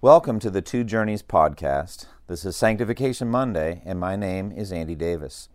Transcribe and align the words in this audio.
Welcome 0.00 0.38
to 0.40 0.50
the 0.50 0.62
Two 0.62 0.84
Journeys 0.84 1.24
podcast. 1.24 2.06
This 2.28 2.44
is 2.44 2.54
Sanctification 2.54 3.26
Monday, 3.28 3.82
and 3.84 3.98
my 3.98 4.14
name 4.14 4.52
is 4.52 4.70
Andy 4.70 4.94
Davis. 4.94 5.48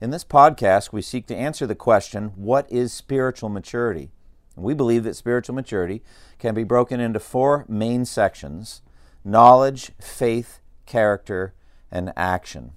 In 0.00 0.10
this 0.10 0.22
podcast, 0.22 0.92
we 0.92 1.02
seek 1.02 1.26
to 1.26 1.34
answer 1.34 1.66
the 1.66 1.74
question 1.74 2.26
what 2.36 2.70
is 2.70 2.92
spiritual 2.92 3.48
maturity? 3.48 4.12
We 4.54 4.74
believe 4.74 5.02
that 5.02 5.16
spiritual 5.16 5.56
maturity 5.56 6.04
can 6.38 6.54
be 6.54 6.62
broken 6.62 7.00
into 7.00 7.18
four 7.18 7.64
main 7.68 8.04
sections 8.04 8.82
knowledge, 9.24 9.90
faith, 10.00 10.60
character, 10.86 11.52
and 11.90 12.12
action. 12.16 12.74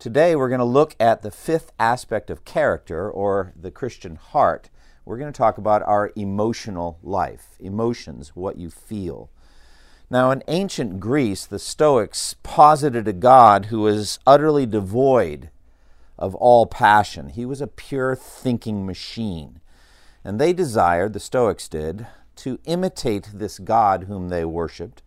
Today, 0.00 0.34
we're 0.34 0.48
going 0.48 0.58
to 0.58 0.64
look 0.64 0.96
at 0.98 1.22
the 1.22 1.30
fifth 1.30 1.70
aspect 1.78 2.30
of 2.30 2.44
character, 2.44 3.08
or 3.08 3.52
the 3.54 3.70
Christian 3.70 4.16
heart. 4.16 4.70
We're 5.04 5.18
going 5.18 5.32
to 5.32 5.38
talk 5.38 5.56
about 5.56 5.84
our 5.84 6.10
emotional 6.16 6.98
life, 7.04 7.54
emotions, 7.60 8.30
what 8.34 8.58
you 8.58 8.70
feel. 8.70 9.30
Now, 10.10 10.30
in 10.30 10.42
ancient 10.48 11.00
Greece, 11.00 11.44
the 11.44 11.58
Stoics 11.58 12.34
posited 12.42 13.06
a 13.06 13.12
God 13.12 13.66
who 13.66 13.80
was 13.80 14.18
utterly 14.26 14.64
devoid 14.64 15.50
of 16.18 16.34
all 16.34 16.64
passion. 16.64 17.28
He 17.28 17.44
was 17.44 17.60
a 17.60 17.66
pure 17.66 18.16
thinking 18.16 18.86
machine. 18.86 19.60
And 20.24 20.40
they 20.40 20.54
desired, 20.54 21.12
the 21.12 21.20
Stoics 21.20 21.68
did, 21.68 22.06
to 22.36 22.58
imitate 22.64 23.30
this 23.34 23.58
God 23.58 24.04
whom 24.04 24.30
they 24.30 24.44
worshiped. 24.44 25.02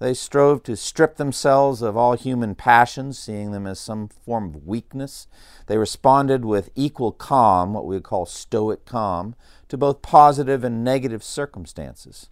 They 0.00 0.14
strove 0.14 0.62
to 0.64 0.76
strip 0.76 1.16
themselves 1.16 1.82
of 1.82 1.96
all 1.96 2.16
human 2.16 2.54
passions, 2.54 3.18
seeing 3.18 3.52
them 3.52 3.66
as 3.66 3.78
some 3.78 4.08
form 4.08 4.54
of 4.54 4.66
weakness. 4.66 5.28
They 5.66 5.76
responded 5.76 6.44
with 6.44 6.70
equal 6.74 7.12
calm, 7.12 7.74
what 7.74 7.86
we 7.86 7.96
would 7.96 8.02
call 8.02 8.26
stoic 8.26 8.86
calm, 8.86 9.36
to 9.68 9.76
both 9.76 10.02
positive 10.02 10.64
and 10.64 10.82
negative 10.82 11.22
circumstances. 11.22 12.30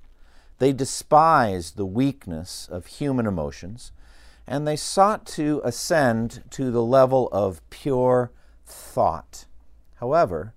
They 0.58 0.72
despised 0.72 1.76
the 1.76 1.86
weakness 1.86 2.68
of 2.70 2.86
human 2.86 3.26
emotions, 3.26 3.92
and 4.46 4.66
they 4.66 4.76
sought 4.76 5.26
to 5.26 5.60
ascend 5.64 6.42
to 6.50 6.70
the 6.70 6.82
level 6.82 7.28
of 7.30 7.68
pure 7.70 8.32
thought. 8.66 9.46
However, 9.96 10.54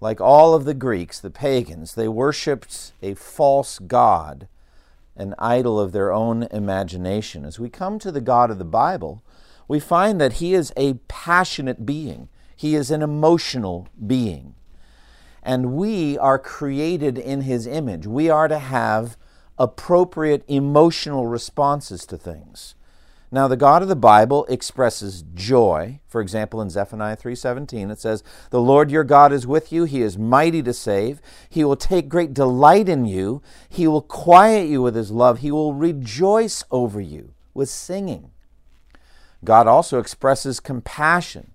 like 0.00 0.20
all 0.20 0.54
of 0.54 0.64
the 0.64 0.74
Greeks, 0.74 1.20
the 1.20 1.30
pagans, 1.30 1.94
they 1.94 2.08
worshiped 2.08 2.92
a 3.02 3.14
false 3.14 3.78
God, 3.78 4.48
an 5.16 5.34
idol 5.38 5.78
of 5.78 5.92
their 5.92 6.12
own 6.12 6.44
imagination. 6.50 7.44
As 7.44 7.58
we 7.58 7.68
come 7.68 7.98
to 7.98 8.10
the 8.10 8.20
God 8.20 8.50
of 8.50 8.58
the 8.58 8.64
Bible, 8.64 9.22
we 9.68 9.78
find 9.78 10.20
that 10.20 10.34
He 10.34 10.54
is 10.54 10.72
a 10.76 10.94
passionate 11.08 11.86
being, 11.86 12.28
He 12.56 12.74
is 12.74 12.90
an 12.90 13.02
emotional 13.02 13.88
being. 14.06 14.54
And 15.42 15.72
we 15.72 16.18
are 16.18 16.38
created 16.38 17.16
in 17.16 17.42
His 17.42 17.66
image. 17.66 18.06
We 18.06 18.28
are 18.28 18.48
to 18.48 18.58
have 18.58 19.16
appropriate 19.60 20.42
emotional 20.48 21.26
responses 21.26 22.06
to 22.06 22.16
things. 22.16 22.74
Now, 23.30 23.46
the 23.46 23.56
God 23.56 23.82
of 23.82 23.88
the 23.88 23.94
Bible 23.94 24.44
expresses 24.46 25.22
joy. 25.34 26.00
For 26.08 26.20
example, 26.20 26.60
in 26.60 26.70
Zephaniah 26.70 27.14
3:17 27.14 27.90
it 27.90 28.00
says, 28.00 28.24
"The 28.48 28.60
Lord 28.60 28.90
your 28.90 29.04
God 29.04 29.32
is 29.32 29.46
with 29.46 29.70
you; 29.70 29.84
he 29.84 30.02
is 30.02 30.18
mighty 30.18 30.62
to 30.64 30.72
save. 30.72 31.20
He 31.48 31.62
will 31.62 31.76
take 31.76 32.08
great 32.08 32.34
delight 32.34 32.88
in 32.88 33.04
you. 33.04 33.42
He 33.68 33.86
will 33.86 34.02
quiet 34.02 34.66
you 34.66 34.82
with 34.82 34.96
his 34.96 35.12
love. 35.12 35.38
He 35.38 35.52
will 35.52 35.74
rejoice 35.74 36.64
over 36.72 37.00
you 37.00 37.34
with 37.54 37.68
singing." 37.68 38.32
God 39.44 39.68
also 39.68 40.00
expresses 40.00 40.58
compassion 40.58 41.52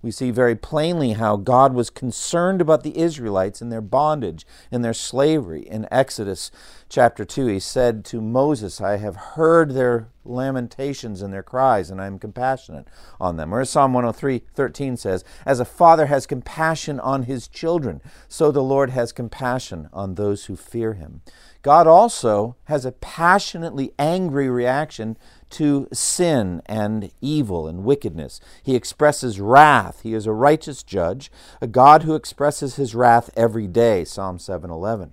we 0.00 0.10
see 0.10 0.30
very 0.30 0.54
plainly 0.54 1.12
how 1.12 1.36
God 1.36 1.74
was 1.74 1.90
concerned 1.90 2.60
about 2.60 2.82
the 2.82 2.96
Israelites 2.96 3.60
and 3.60 3.72
their 3.72 3.80
bondage 3.80 4.46
and 4.70 4.84
their 4.84 4.94
slavery. 4.94 5.62
In 5.62 5.88
Exodus 5.90 6.50
chapter 6.88 7.24
2, 7.24 7.46
he 7.46 7.58
said 7.58 8.04
to 8.06 8.20
Moses, 8.20 8.80
I 8.80 8.98
have 8.98 9.16
heard 9.16 9.72
their 9.72 10.08
lamentations 10.24 11.20
and 11.20 11.32
their 11.32 11.42
cries, 11.42 11.90
and 11.90 12.00
I 12.00 12.06
am 12.06 12.18
compassionate 12.18 12.86
on 13.20 13.36
them. 13.36 13.52
Or 13.52 13.64
Psalm 13.64 13.92
103 13.92 14.42
13 14.54 14.96
says, 14.96 15.24
As 15.44 15.58
a 15.58 15.64
father 15.64 16.06
has 16.06 16.26
compassion 16.26 17.00
on 17.00 17.24
his 17.24 17.48
children, 17.48 18.00
so 18.28 18.52
the 18.52 18.62
Lord 18.62 18.90
has 18.90 19.12
compassion 19.12 19.88
on 19.92 20.14
those 20.14 20.44
who 20.44 20.54
fear 20.54 20.94
him. 20.94 21.22
God 21.62 21.86
also 21.86 22.56
has 22.64 22.84
a 22.84 22.92
passionately 22.92 23.92
angry 23.98 24.48
reaction 24.48 25.18
to 25.50 25.88
sin 25.92 26.62
and 26.66 27.10
evil 27.20 27.66
and 27.66 27.84
wickedness. 27.84 28.40
He 28.62 28.74
expresses 28.74 29.40
wrath. 29.40 30.00
He 30.02 30.14
is 30.14 30.26
a 30.26 30.32
righteous 30.32 30.82
judge, 30.82 31.30
a 31.60 31.66
God 31.66 32.02
who 32.02 32.14
expresses 32.14 32.76
his 32.76 32.94
wrath 32.94 33.30
every 33.36 33.66
day, 33.66 34.04
Psalm 34.04 34.38
7:11. 34.38 35.12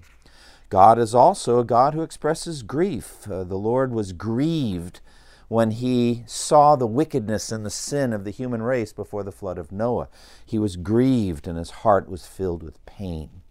God 0.70 0.98
is 0.98 1.14
also 1.14 1.60
a 1.60 1.66
God 1.66 1.94
who 1.94 2.02
expresses 2.02 2.64
grief. 2.64 3.28
Uh, 3.30 3.44
the 3.44 3.58
Lord 3.58 3.94
was 3.94 4.14
grieved 4.14 5.00
when 5.48 5.72
he 5.72 6.24
saw 6.26 6.76
the 6.76 6.88
wickedness 6.88 7.52
and 7.52 7.66
the 7.66 7.70
sin 7.70 8.14
of 8.14 8.24
the 8.24 8.32
human 8.32 8.62
race 8.62 8.92
before 8.92 9.24
the 9.24 9.32
flood 9.32 9.58
of 9.58 9.72
Noah. 9.72 10.10
He 10.46 10.58
was 10.58 10.76
grieved 10.76 11.48
and 11.48 11.58
his 11.58 11.70
heart 11.70 12.10
was 12.10 12.26
filled 12.26 12.64
with 12.64 12.84
pain. 12.86 13.42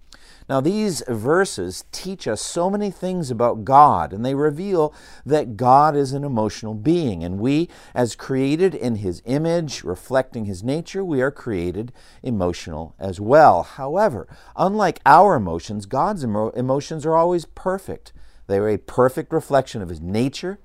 Now, 0.46 0.60
these 0.60 1.02
verses 1.08 1.84
teach 1.90 2.28
us 2.28 2.42
so 2.42 2.68
many 2.68 2.90
things 2.90 3.30
about 3.30 3.64
God, 3.64 4.12
and 4.12 4.22
they 4.22 4.34
reveal 4.34 4.92
that 5.24 5.56
God 5.56 5.96
is 5.96 6.12
an 6.12 6.22
emotional 6.22 6.74
being, 6.74 7.24
and 7.24 7.38
we, 7.38 7.70
as 7.94 8.14
created 8.14 8.74
in 8.74 8.96
His 8.96 9.22
image, 9.24 9.82
reflecting 9.84 10.44
His 10.44 10.62
nature, 10.62 11.02
we 11.02 11.22
are 11.22 11.30
created 11.30 11.92
emotional 12.22 12.94
as 12.98 13.18
well. 13.18 13.62
However, 13.62 14.28
unlike 14.54 15.00
our 15.06 15.34
emotions, 15.34 15.86
God's 15.86 16.24
emo- 16.24 16.50
emotions 16.50 17.06
are 17.06 17.16
always 17.16 17.46
perfect. 17.46 18.12
They 18.46 18.58
are 18.58 18.68
a 18.68 18.76
perfect 18.76 19.32
reflection 19.32 19.80
of 19.80 19.88
His 19.88 20.02
nature, 20.02 20.58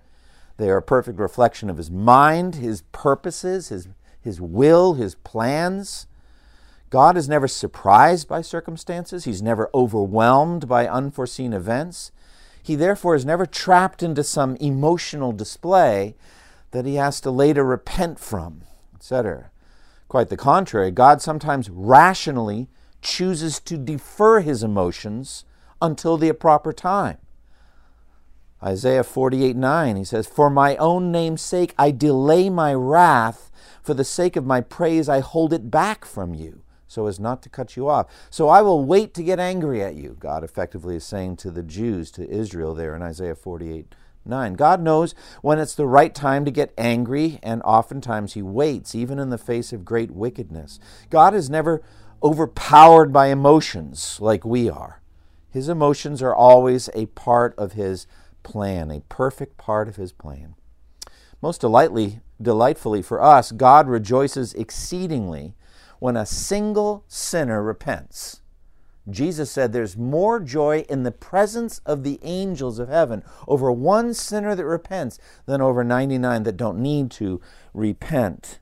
they 0.58 0.70
are 0.70 0.78
a 0.78 0.82
perfect 0.82 1.20
reflection 1.20 1.70
of 1.70 1.78
His 1.78 1.90
mind, 1.90 2.56
His 2.56 2.82
purposes, 2.92 3.70
His, 3.70 3.88
his 4.20 4.42
will, 4.42 4.96
His 4.96 5.16
plans. 5.16 6.06
God 6.90 7.18
is 7.18 7.30
never 7.30 7.48
surprised 7.48 8.28
by 8.28 8.42
circumstances, 8.42 9.26
He's 9.26 9.42
never 9.42 9.70
overwhelmed 9.74 10.68
by 10.68 10.88
unforeseen 10.88 11.54
events. 11.54 12.12
He 12.64 12.76
therefore 12.76 13.16
is 13.16 13.26
never 13.26 13.46
trapped 13.46 14.02
into 14.02 14.24
some 14.24 14.56
emotional 14.58 15.32
display 15.32 16.16
that 16.72 16.86
he 16.86 16.96
has 16.96 17.20
to 17.22 17.32
later 17.32 17.64
repent 17.64 18.20
from, 18.20 18.62
etc. 18.96 19.50
Quite 20.08 20.30
the 20.30 20.38
contrary, 20.38 20.92
God 20.92 21.22
sometimes 21.22 21.70
rationally 21.70 22.68
chooses 23.02 23.60
to 23.62 23.78
defer 23.78 24.42
his 24.42 24.62
emotions 24.62 25.46
until 25.82 26.18
the 26.18 26.32
proper 26.34 26.74
time. 26.74 27.18
Isaiah 28.62 29.04
48 29.04 29.56
9, 29.56 29.96
he 29.96 30.04
says, 30.04 30.28
For 30.28 30.50
my 30.50 30.76
own 30.78 31.12
name's 31.12 31.42
sake 31.42 31.74
I 31.78 31.92
delay 31.92 32.50
my 32.50 32.74
wrath, 32.74 33.50
for 33.82 33.94
the 33.94 34.04
sake 34.04 34.36
of 34.36 34.46
my 34.46 34.60
praise 34.62 35.08
I 35.08 35.22
hold 35.22 35.54
it 35.54 35.72
back 35.72 36.04
from 36.04 36.34
you 36.34 36.62
so 36.90 37.06
as 37.06 37.20
not 37.20 37.42
to 37.44 37.50
cut 37.50 37.78
you 37.78 37.88
off. 37.88 38.08
So 38.30 38.50
I 38.50 38.62
will 38.62 38.84
wait 38.84 39.14
to 39.14 39.24
get 39.24 39.40
angry 39.40 39.82
at 39.82 39.96
you, 39.96 40.18
God 40.20 40.44
effectively 40.44 40.98
is 40.98 41.06
saying 41.06 41.38
to 41.38 41.52
the 41.52 41.64
Jews, 41.64 42.12
to 42.12 42.30
Israel 42.30 42.74
there 42.74 42.96
in 42.96 43.02
Isaiah 43.02 43.36
48 43.36 43.96
9. 44.26 44.54
God 44.56 44.82
knows 44.82 45.16
when 45.42 45.60
it's 45.60 45.76
the 45.76 45.88
right 45.88 46.14
time 46.14 46.44
to 46.46 46.52
get 46.52 46.74
angry, 46.78 47.40
and 47.42 47.62
oftentimes 47.64 48.34
He 48.34 48.42
waits, 48.42 48.94
even 48.94 49.18
in 49.18 49.30
the 49.30 49.38
face 49.38 49.72
of 49.72 49.86
great 49.86 50.12
wickedness. 50.12 50.80
God 51.10 51.34
is 51.34 51.50
never 51.50 51.82
overpowered 52.22 53.14
by 53.14 53.28
emotions 53.28 54.18
like 54.20 54.44
we 54.44 54.70
are. 54.70 55.02
His 55.50 55.70
emotions 55.70 56.22
are 56.22 56.36
always 56.36 56.90
a 56.94 57.06
part 57.08 57.56
of 57.58 57.74
His 57.74 58.08
plan, 58.44 58.92
a 58.92 59.02
perfect 59.02 59.58
part 59.58 59.88
of 59.88 59.96
His 59.96 60.12
plan. 60.12 60.56
Most 61.42 61.62
delightfully, 61.62 62.20
delightfully 62.42 63.02
for 63.02 63.22
us, 63.22 63.52
God 63.52 63.88
rejoices 63.88 64.54
exceedingly 64.54 65.56
when 66.00 66.18
a 66.18 66.26
single 66.26 67.04
sinner 67.08 67.62
repents. 67.62 68.42
Jesus 69.10 69.52
said 69.52 69.74
there's 69.74 69.98
more 69.98 70.40
joy 70.40 70.86
in 70.90 71.04
the 71.04 71.12
presence 71.12 71.80
of 71.86 72.04
the 72.04 72.20
angels 72.22 72.80
of 72.80 72.90
heaven 72.90 73.24
over 73.48 73.72
one 73.72 74.14
sinner 74.14 74.56
that 74.56 74.66
repents 74.66 75.20
than 75.46 75.62
over 75.62 75.84
99 75.84 76.44
that 76.44 76.58
don't 76.58 76.80
need 76.80 77.12
to 77.12 77.42
repent. 77.74 78.60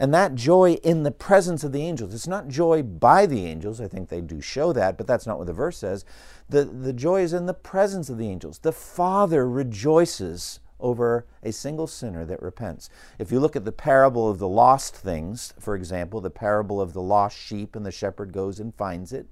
And 0.00 0.14
that 0.14 0.36
joy 0.36 0.74
in 0.84 1.02
the 1.02 1.10
presence 1.10 1.64
of 1.64 1.72
the 1.72 1.82
angels, 1.82 2.14
it's 2.14 2.28
not 2.28 2.46
joy 2.46 2.82
by 2.82 3.26
the 3.26 3.44
angels. 3.46 3.80
I 3.80 3.88
think 3.88 4.08
they 4.08 4.20
do 4.20 4.40
show 4.40 4.72
that, 4.72 4.96
but 4.96 5.08
that's 5.08 5.26
not 5.26 5.38
what 5.38 5.48
the 5.48 5.52
verse 5.52 5.76
says. 5.76 6.04
The, 6.48 6.64
the 6.64 6.92
joy 6.92 7.22
is 7.22 7.32
in 7.32 7.46
the 7.46 7.54
presence 7.54 8.08
of 8.08 8.16
the 8.16 8.28
angels. 8.28 8.60
The 8.60 8.72
Father 8.72 9.48
rejoices 9.48 10.60
over 10.80 11.26
a 11.42 11.52
single 11.52 11.86
sinner 11.86 12.24
that 12.24 12.42
repents. 12.42 12.88
If 13.18 13.32
you 13.32 13.40
look 13.40 13.56
at 13.56 13.64
the 13.64 13.72
parable 13.72 14.28
of 14.28 14.38
the 14.38 14.48
lost 14.48 14.94
things, 14.94 15.54
for 15.58 15.74
example, 15.74 16.20
the 16.20 16.30
parable 16.30 16.80
of 16.80 16.92
the 16.92 17.02
lost 17.02 17.38
sheep, 17.38 17.74
and 17.74 17.84
the 17.84 17.90
shepherd 17.90 18.32
goes 18.32 18.60
and 18.60 18.74
finds 18.74 19.12
it. 19.12 19.26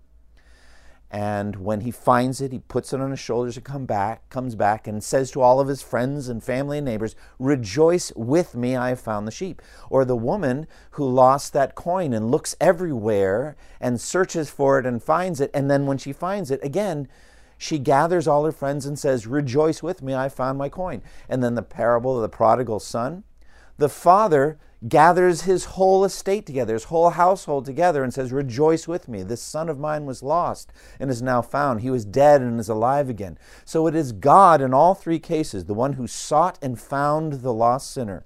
And 1.09 1.57
when 1.57 1.83
he 1.83 1.93
finds 1.93 2.41
it, 2.41 2.51
he 2.51 2.59
puts 2.59 2.93
it 2.93 3.01
on 3.01 3.13
his 3.13 3.21
shoulders 3.21 3.57
and 3.57 3.65
come 3.65 3.87
back, 3.87 4.29
comes 4.29 4.57
back 4.57 4.89
and 4.89 5.03
says 5.03 5.31
to 5.31 5.41
all 5.41 5.61
of 5.61 5.69
his 5.69 5.81
friends 5.81 6.29
and 6.29 6.43
family 6.43 6.79
and 6.79 6.85
neighbors, 6.85 7.15
Rejoice 7.39 8.13
with 8.17 8.57
me, 8.57 8.75
I 8.75 8.89
have 8.89 9.01
found 9.01 9.27
the 9.27 9.33
sheep. 9.33 9.63
Or 9.89 10.05
the 10.05 10.17
woman 10.17 10.67
who 10.93 11.09
lost 11.09 11.53
that 11.53 11.77
coin 11.77 12.13
and 12.13 12.31
looks 12.31 12.57
everywhere 12.61 13.57
and 13.81 14.01
searches 14.01 14.51
for 14.51 14.81
it 14.81 14.87
and 14.87 15.01
finds 15.01 15.41
it. 15.41 15.51
And 15.55 15.71
then 15.71 15.87
when 15.87 15.99
she 15.99 16.13
finds 16.13 16.51
it, 16.51 16.63
again, 16.65 17.07
she 17.59 17.79
gathers 17.79 18.29
all 18.29 18.45
her 18.45 18.53
friends 18.53 18.87
and 18.87 18.99
says, 18.99 19.27
Rejoice 19.27 19.83
with 19.83 20.03
me, 20.03 20.15
I 20.15 20.29
found 20.29 20.59
my 20.59 20.69
coin. 20.69 21.03
And 21.29 21.43
then 21.43 21.55
the 21.55 21.63
parable 21.63 22.17
of 22.17 22.23
the 22.23 22.29
prodigal 22.29 22.81
son. 22.81 23.25
The 23.79 23.89
father 23.89 24.59
gathers 24.89 25.43
his 25.43 25.65
whole 25.65 26.05
estate 26.05 26.47
together, 26.47 26.75
his 26.75 26.85
whole 26.85 27.11
household 27.11 27.65
together, 27.65 28.03
and 28.03 28.13
says, 28.13 28.33
Rejoice 28.33 28.87
with 28.87 29.09
me. 29.09 29.23
This 29.23 29.43
son 29.43 29.69
of 29.69 29.79
mine 29.79 30.07
was 30.07 30.23
lost 30.23 30.73
and 31.01 31.11
is 31.11 31.23
now 31.23 31.43
found. 31.43 31.81
He 31.81 31.91
was 31.91 32.05
dead 32.05 32.41
and 32.41 32.61
is 32.61 32.69
alive 32.69 33.09
again. 33.09 33.39
So 33.65 33.87
it 33.87 33.95
is 33.95 34.13
God 34.13 34.61
in 34.61 34.73
all 34.73 34.95
three 34.95 35.19
cases, 35.19 35.65
the 35.65 35.75
one 35.75 35.95
who 35.95 36.07
sought 36.07 36.59
and 36.63 36.81
found 36.81 37.35
the 37.35 37.53
lost 37.53 37.91
sinner, 37.93 38.25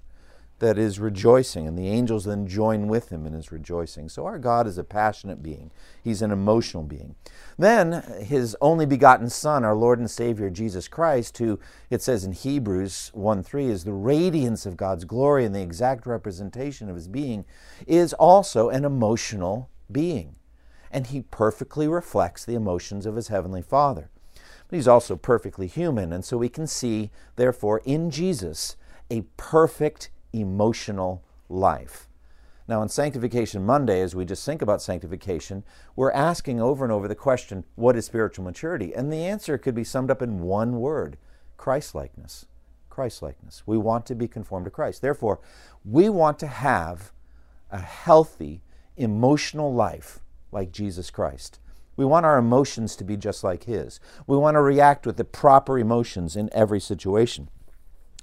that 0.61 0.79
is 0.79 1.01
rejoicing, 1.01 1.67
and 1.67 1.77
the 1.77 1.89
angels 1.89 2.25
then 2.25 2.47
join 2.47 2.87
with 2.87 3.11
him 3.11 3.27
in 3.27 3.33
his 3.33 3.51
rejoicing. 3.51 4.09
So 4.09 4.27
our 4.27 4.39
God 4.39 4.67
is 4.67 4.79
a 4.79 4.85
passionate 4.85 5.43
being, 5.43 5.71
He's 6.03 6.23
an 6.23 6.31
emotional 6.31 6.83
being. 6.83 7.17
Then 7.59 8.03
His 8.23 8.57
only 8.61 8.87
begotten 8.87 9.29
Son, 9.29 9.65
our 9.65 9.75
Lord 9.75 9.99
and 9.99 10.11
Savior 10.11 10.51
Jesus 10.51 10.89
Christ, 10.89 11.37
who 11.39 11.59
it 11.89 12.03
says 12.03 12.25
in 12.25 12.33
Hebrews 12.33 13.11
1 13.15 13.43
3 13.43 13.67
is 13.67 13.85
the 13.85 13.93
radiance 13.93 14.67
of 14.67 14.77
God's 14.77 15.05
glory 15.05 15.45
and 15.45 15.55
the 15.55 15.63
exact 15.63 16.07
representation 16.07 16.89
of 16.89 16.95
His 16.95 17.09
being, 17.09 17.45
is 17.87 18.13
also 18.15 18.69
an 18.69 18.85
emotional 18.85 19.71
being. 19.91 20.37
And 20.91 21.07
He 21.07 21.23
perfectly 21.23 21.89
reflects 21.89 22.45
the 22.45 22.55
emotions 22.55 23.07
of 23.07 23.17
His 23.17 23.29
Heavenly 23.29 23.63
Father. 23.63 24.11
But 24.69 24.77
He's 24.77 24.89
also 24.89 25.17
perfectly 25.17 25.67
human, 25.67 26.13
and 26.13 26.25
so 26.25 26.37
we 26.37 26.49
can 26.49 26.67
see, 26.67 27.11
therefore, 27.37 27.81
in 27.85 28.11
Jesus, 28.11 28.77
a 29.11 29.23
perfect 29.37 30.11
emotional 30.33 31.23
life. 31.49 32.09
Now, 32.69 32.83
on 32.83 32.89
Sanctification 32.89 33.67
Monday, 33.67 34.01
as 34.01 34.15
we 34.15 34.25
just 34.25 34.47
think 34.47 34.63
about 34.63 34.81
sanctification, 34.81 35.65
we're 35.97 36.13
asking 36.13 36.61
over 36.61 36.85
and 36.85 36.93
over 36.93 37.09
the 37.09 37.17
question, 37.17 37.65
what 37.75 37.97
is 37.97 38.07
spiritual 38.07 38.45
maturity? 38.45 38.95
And 38.95 39.13
the 39.13 39.25
answer 39.25 39.59
could 39.59 39.75
be 39.75 39.83
summed 39.83 40.11
up 40.11 40.23
in 40.23 40.41
one 40.41 40.79
word 40.79 41.17
Christlikeness. 41.57 42.47
Christlikeness. 42.89 43.65
We 43.67 43.77
want 43.77 44.07
to 44.07 44.15
be 44.15 44.29
conformed 44.29 44.67
to 44.67 44.71
Christ. 44.71 45.03
Therefore, 45.03 45.41
we 45.85 46.09
want 46.09 46.39
to 46.39 46.47
have 46.47 47.13
a 47.73 47.81
healthy, 47.81 48.63
emotional 48.97 49.75
life 49.75 50.21
like 50.53 50.71
Jesus 50.71 51.11
Christ. 51.11 51.59
We 51.97 52.05
want 52.05 52.25
our 52.25 52.39
emotions 52.39 52.95
to 52.97 53.05
be 53.05 53.17
just 53.17 53.43
like 53.43 53.65
His. 53.65 53.99
We 54.27 54.37
want 54.37 54.55
to 54.55 54.63
react 54.63 55.07
with 55.07 55.17
the 55.17 55.25
proper 55.25 55.79
emotions 55.79 56.37
in 56.37 56.49
every 56.53 56.81
situation. 56.81 57.49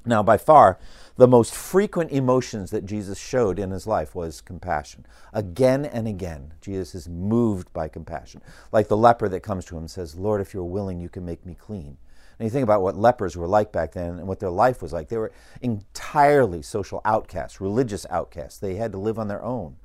Now, 0.05 0.23
by 0.23 0.37
far, 0.37 0.79
the 1.17 1.27
most 1.27 1.53
frequent 1.53 2.11
emotions 2.11 2.71
that 2.71 2.85
Jesus 2.85 3.19
showed 3.19 3.59
in 3.59 3.71
his 3.71 3.87
life 3.87 4.15
was 4.15 4.39
compassion. 4.39 5.05
Again 5.33 5.83
and 5.83 6.07
again, 6.07 6.53
Jesus 6.61 6.93
is 6.95 7.09
moved 7.09 7.73
by 7.73 7.87
compassion. 7.87 8.41
Like 8.71 8.87
the 8.87 8.97
leper 8.97 9.27
that 9.29 9.41
comes 9.41 9.65
to 9.65 9.75
him 9.75 9.83
and 9.83 9.91
says, 9.91 10.15
Lord, 10.15 10.41
if 10.41 10.53
you're 10.53 10.63
willing, 10.63 10.99
you 10.99 11.09
can 11.09 11.25
make 11.25 11.45
me 11.45 11.55
clean. 11.55 11.97
And 12.39 12.45
you 12.45 12.51
think 12.51 12.63
about 12.63 12.83
what 12.83 12.95
lepers 12.95 13.35
were 13.35 13.47
like 13.47 13.71
back 13.71 13.93
then 13.93 14.19
and 14.19 14.27
what 14.27 14.39
their 14.39 14.51
life 14.51 14.81
was 14.81 14.93
like. 14.93 15.09
They 15.09 15.17
were 15.17 15.31
entirely 15.61 16.61
social 16.61 17.01
outcasts, 17.03 17.59
religious 17.59 18.05
outcasts. 18.11 18.59
They 18.59 18.75
had 18.75 18.91
to 18.91 18.99
live 18.99 19.17
on 19.17 19.27
their 19.27 19.43
own. 19.43 19.77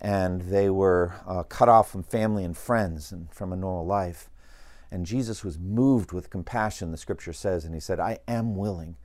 And 0.00 0.42
they 0.42 0.70
were 0.70 1.14
uh, 1.26 1.42
cut 1.42 1.68
off 1.68 1.90
from 1.90 2.02
family 2.02 2.44
and 2.44 2.56
friends 2.56 3.12
and 3.12 3.30
from 3.30 3.52
a 3.52 3.56
normal 3.56 3.86
life. 3.86 4.30
And 4.90 5.06
Jesus 5.06 5.44
was 5.44 5.58
moved 5.58 6.12
with 6.12 6.30
compassion, 6.30 6.90
the 6.90 6.96
scripture 6.96 7.32
says, 7.32 7.64
and 7.64 7.74
he 7.74 7.80
said, 7.80 8.00
I 8.00 8.18
am 8.26 8.56
willing 8.56 8.96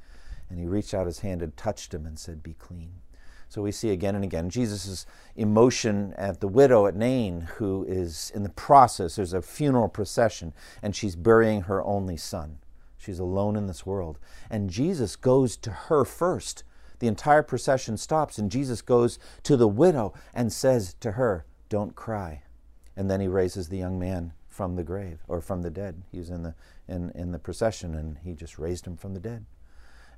and 0.49 0.59
he 0.59 0.65
reached 0.65 0.93
out 0.93 1.05
his 1.05 1.19
hand 1.19 1.41
and 1.41 1.55
touched 1.57 1.93
him 1.93 2.05
and 2.05 2.17
said, 2.17 2.43
Be 2.43 2.53
clean. 2.53 3.01
So 3.49 3.61
we 3.61 3.71
see 3.71 3.91
again 3.91 4.15
and 4.15 4.23
again 4.23 4.49
Jesus' 4.49 5.05
emotion 5.35 6.13
at 6.17 6.41
the 6.41 6.47
widow 6.47 6.85
at 6.85 6.95
Nain, 6.95 7.41
who 7.55 7.85
is 7.87 8.31
in 8.35 8.43
the 8.43 8.49
process, 8.49 9.15
there's 9.15 9.33
a 9.33 9.41
funeral 9.41 9.87
procession, 9.87 10.53
and 10.81 10.95
she's 10.95 11.15
burying 11.15 11.61
her 11.61 11.83
only 11.83 12.17
son. 12.17 12.59
She's 12.97 13.19
alone 13.19 13.55
in 13.55 13.67
this 13.67 13.85
world. 13.85 14.19
And 14.49 14.69
Jesus 14.69 15.15
goes 15.15 15.55
to 15.57 15.71
her 15.71 16.03
first. 16.03 16.63
The 16.99 17.07
entire 17.07 17.43
procession 17.43 17.95
stops, 17.95 18.37
and 18.37 18.51
Jesus 18.51 18.81
goes 18.81 19.19
to 19.43 19.55
the 19.55 19.67
widow 19.67 20.13
and 20.33 20.51
says 20.51 20.95
to 20.99 21.11
her, 21.11 21.45
Don't 21.69 21.95
cry. 21.95 22.43
And 22.95 23.09
then 23.09 23.21
he 23.21 23.27
raises 23.27 23.69
the 23.69 23.77
young 23.77 23.99
man 23.99 24.33
from 24.49 24.75
the 24.75 24.83
grave 24.83 25.19
or 25.27 25.39
from 25.39 25.61
the 25.61 25.69
dead. 25.69 26.01
He 26.11 26.17
was 26.17 26.31
in 26.31 26.41
the, 26.41 26.55
in, 26.87 27.11
in 27.11 27.31
the 27.31 27.39
procession, 27.39 27.93
and 27.93 28.17
he 28.23 28.33
just 28.33 28.57
raised 28.57 28.87
him 28.87 28.97
from 28.97 29.13
the 29.13 29.19
dead. 29.19 29.45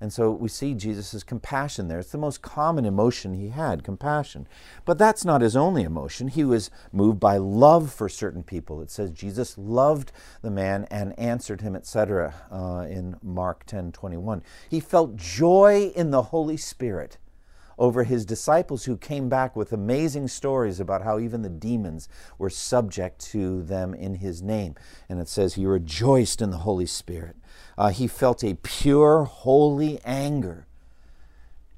And 0.02 0.14
so 0.14 0.32
we 0.32 0.48
see 0.48 0.74
Jesus' 0.74 1.24
compassion 1.24 1.88
there. 1.88 2.00
It's 2.00 2.12
the 2.12 2.18
most 2.18 2.42
common 2.42 2.86
emotion 2.86 3.34
he 3.34 3.50
had, 3.50 3.84
compassion. 3.84 4.48
But 4.86 4.98
that's 4.98 5.26
not 5.26 5.42
his 5.42 5.58
only 5.58 5.84
emotion. 5.84 6.30
He 6.30 6.46
was 6.46 6.72
moved 6.94 7.20
by 7.20 7.38
love 7.38 7.92
for 7.92 8.08
certain 8.08 8.44
people. 8.44 8.82
It 8.82 8.92
says 8.92 9.12
Jesus 9.12 9.58
loved 9.58 10.14
the 10.42 10.52
man 10.52 10.88
and 10.90 11.18
answered 11.20 11.62
him, 11.62 11.76
etc., 11.76 12.34
uh, 12.50 12.86
in 12.90 13.18
Mark 13.22 13.66
10 13.66 13.92
21. 13.92 14.42
He 14.70 14.80
felt 14.80 15.18
joy 15.18 15.92
in 15.96 16.12
the 16.12 16.24
Holy 16.24 16.58
Spirit 16.58 17.18
over 17.80 18.04
his 18.04 18.26
disciples 18.26 18.84
who 18.84 18.98
came 18.98 19.30
back 19.30 19.56
with 19.56 19.72
amazing 19.72 20.28
stories 20.28 20.80
about 20.80 21.02
how 21.02 21.18
even 21.18 21.42
the 21.42 21.50
demons 21.50 22.10
were 22.38 22.50
subject 22.50 23.20
to 23.20 23.64
them 23.64 23.94
in 23.94 24.16
his 24.16 24.42
name. 24.42 24.76
And 25.08 25.20
it 25.20 25.30
says 25.30 25.54
he 25.54 25.66
rejoiced 25.66 26.42
in 26.42 26.52
the 26.52 26.58
Holy 26.58 26.86
Spirit. 26.86 27.38
Uh, 27.80 27.88
he 27.88 28.08
felt 28.08 28.44
a 28.44 28.56
pure, 28.56 29.24
holy 29.24 30.02
anger 30.04 30.68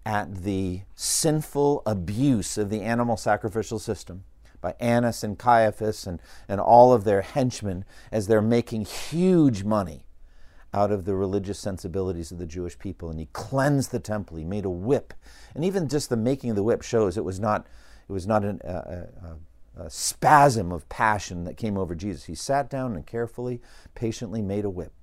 at 0.03 0.43
the 0.43 0.81
sinful 0.95 1.83
abuse 1.85 2.57
of 2.57 2.71
the 2.71 2.81
animal 2.81 3.15
sacrificial 3.15 3.77
system 3.77 4.23
by 4.61 4.73
Annas 4.79 5.23
and 5.23 5.37
Caiaphas 5.37 6.07
and, 6.07 6.19
and 6.47 6.59
all 6.59 6.91
of 6.91 7.03
their 7.03 7.21
henchmen 7.21 7.85
as 8.11 8.25
they're 8.25 8.41
making 8.41 8.85
huge 8.85 9.63
money 9.63 10.07
out 10.73 10.91
of 10.91 11.05
the 11.05 11.13
religious 11.13 11.59
sensibilities 11.59 12.31
of 12.31 12.39
the 12.39 12.47
Jewish 12.47 12.79
people. 12.79 13.11
And 13.11 13.19
he 13.19 13.27
cleansed 13.31 13.91
the 13.91 13.99
temple. 13.99 14.37
He 14.37 14.43
made 14.43 14.65
a 14.65 14.71
whip. 14.71 15.13
And 15.53 15.63
even 15.63 15.87
just 15.87 16.09
the 16.09 16.17
making 16.17 16.49
of 16.49 16.55
the 16.55 16.63
whip 16.63 16.81
shows 16.81 17.15
it 17.15 17.23
was 17.23 17.39
not, 17.39 17.67
it 18.09 18.11
was 18.11 18.25
not 18.25 18.43
an, 18.43 18.59
a, 18.63 19.07
a, 19.77 19.83
a 19.83 19.89
spasm 19.91 20.71
of 20.71 20.89
passion 20.89 21.43
that 21.43 21.57
came 21.57 21.77
over 21.77 21.93
Jesus. 21.93 22.23
He 22.23 22.33
sat 22.33 22.71
down 22.71 22.95
and 22.95 23.05
carefully, 23.05 23.61
patiently 23.93 24.41
made 24.41 24.65
a 24.65 24.69
whip. 24.71 24.93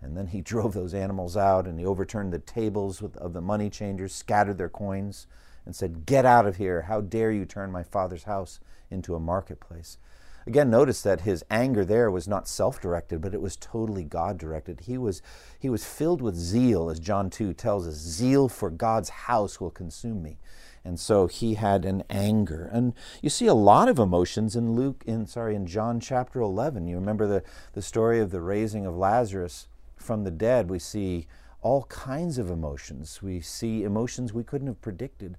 And 0.00 0.16
then 0.16 0.28
he 0.28 0.40
drove 0.42 0.74
those 0.74 0.94
animals 0.94 1.36
out 1.36 1.66
and 1.66 1.78
he 1.78 1.86
overturned 1.86 2.32
the 2.32 2.38
tables 2.38 3.02
of 3.02 3.32
the 3.32 3.40
money 3.40 3.70
changers, 3.70 4.14
scattered 4.14 4.58
their 4.58 4.68
coins, 4.68 5.26
and 5.64 5.74
said, 5.74 6.06
Get 6.06 6.24
out 6.24 6.46
of 6.46 6.56
here. 6.56 6.82
How 6.82 7.00
dare 7.00 7.30
you 7.30 7.44
turn 7.44 7.70
my 7.70 7.82
father's 7.82 8.24
house 8.24 8.60
into 8.90 9.14
a 9.14 9.20
marketplace? 9.20 9.98
Again, 10.46 10.70
notice 10.70 11.02
that 11.02 11.20
his 11.20 11.44
anger 11.50 11.84
there 11.84 12.10
was 12.10 12.26
not 12.26 12.48
self 12.48 12.80
directed, 12.80 13.20
but 13.20 13.34
it 13.34 13.42
was 13.42 13.54
totally 13.54 14.02
God 14.02 14.38
directed. 14.38 14.80
He 14.86 14.96
was, 14.96 15.20
he 15.58 15.68
was 15.68 15.84
filled 15.84 16.22
with 16.22 16.36
zeal, 16.36 16.88
as 16.88 16.98
John 16.98 17.28
2 17.28 17.52
tells 17.52 17.86
us 17.86 17.96
zeal 17.96 18.48
for 18.48 18.70
God's 18.70 19.10
house 19.10 19.60
will 19.60 19.70
consume 19.70 20.22
me. 20.22 20.38
And 20.86 20.98
so 20.98 21.26
he 21.26 21.54
had 21.54 21.84
an 21.84 22.02
anger. 22.08 22.70
And 22.72 22.94
you 23.20 23.28
see 23.28 23.46
a 23.46 23.52
lot 23.52 23.90
of 23.90 23.98
emotions 23.98 24.56
in 24.56 24.72
Luke, 24.72 25.04
in 25.06 25.26
sorry, 25.26 25.54
in 25.54 25.66
John 25.66 26.00
chapter 26.00 26.40
11. 26.40 26.88
You 26.88 26.96
remember 26.96 27.26
the, 27.26 27.42
the 27.74 27.82
story 27.82 28.18
of 28.18 28.30
the 28.30 28.40
raising 28.40 28.86
of 28.86 28.96
Lazarus 28.96 29.68
from 30.00 30.24
the 30.24 30.30
dead. 30.30 30.70
We 30.70 30.78
see 30.78 31.26
all 31.60 31.84
kinds 31.84 32.38
of 32.38 32.50
emotions. 32.50 33.22
We 33.22 33.40
see 33.40 33.82
emotions 33.82 34.32
we 34.32 34.44
couldn't 34.44 34.68
have 34.68 34.80
predicted. 34.80 35.36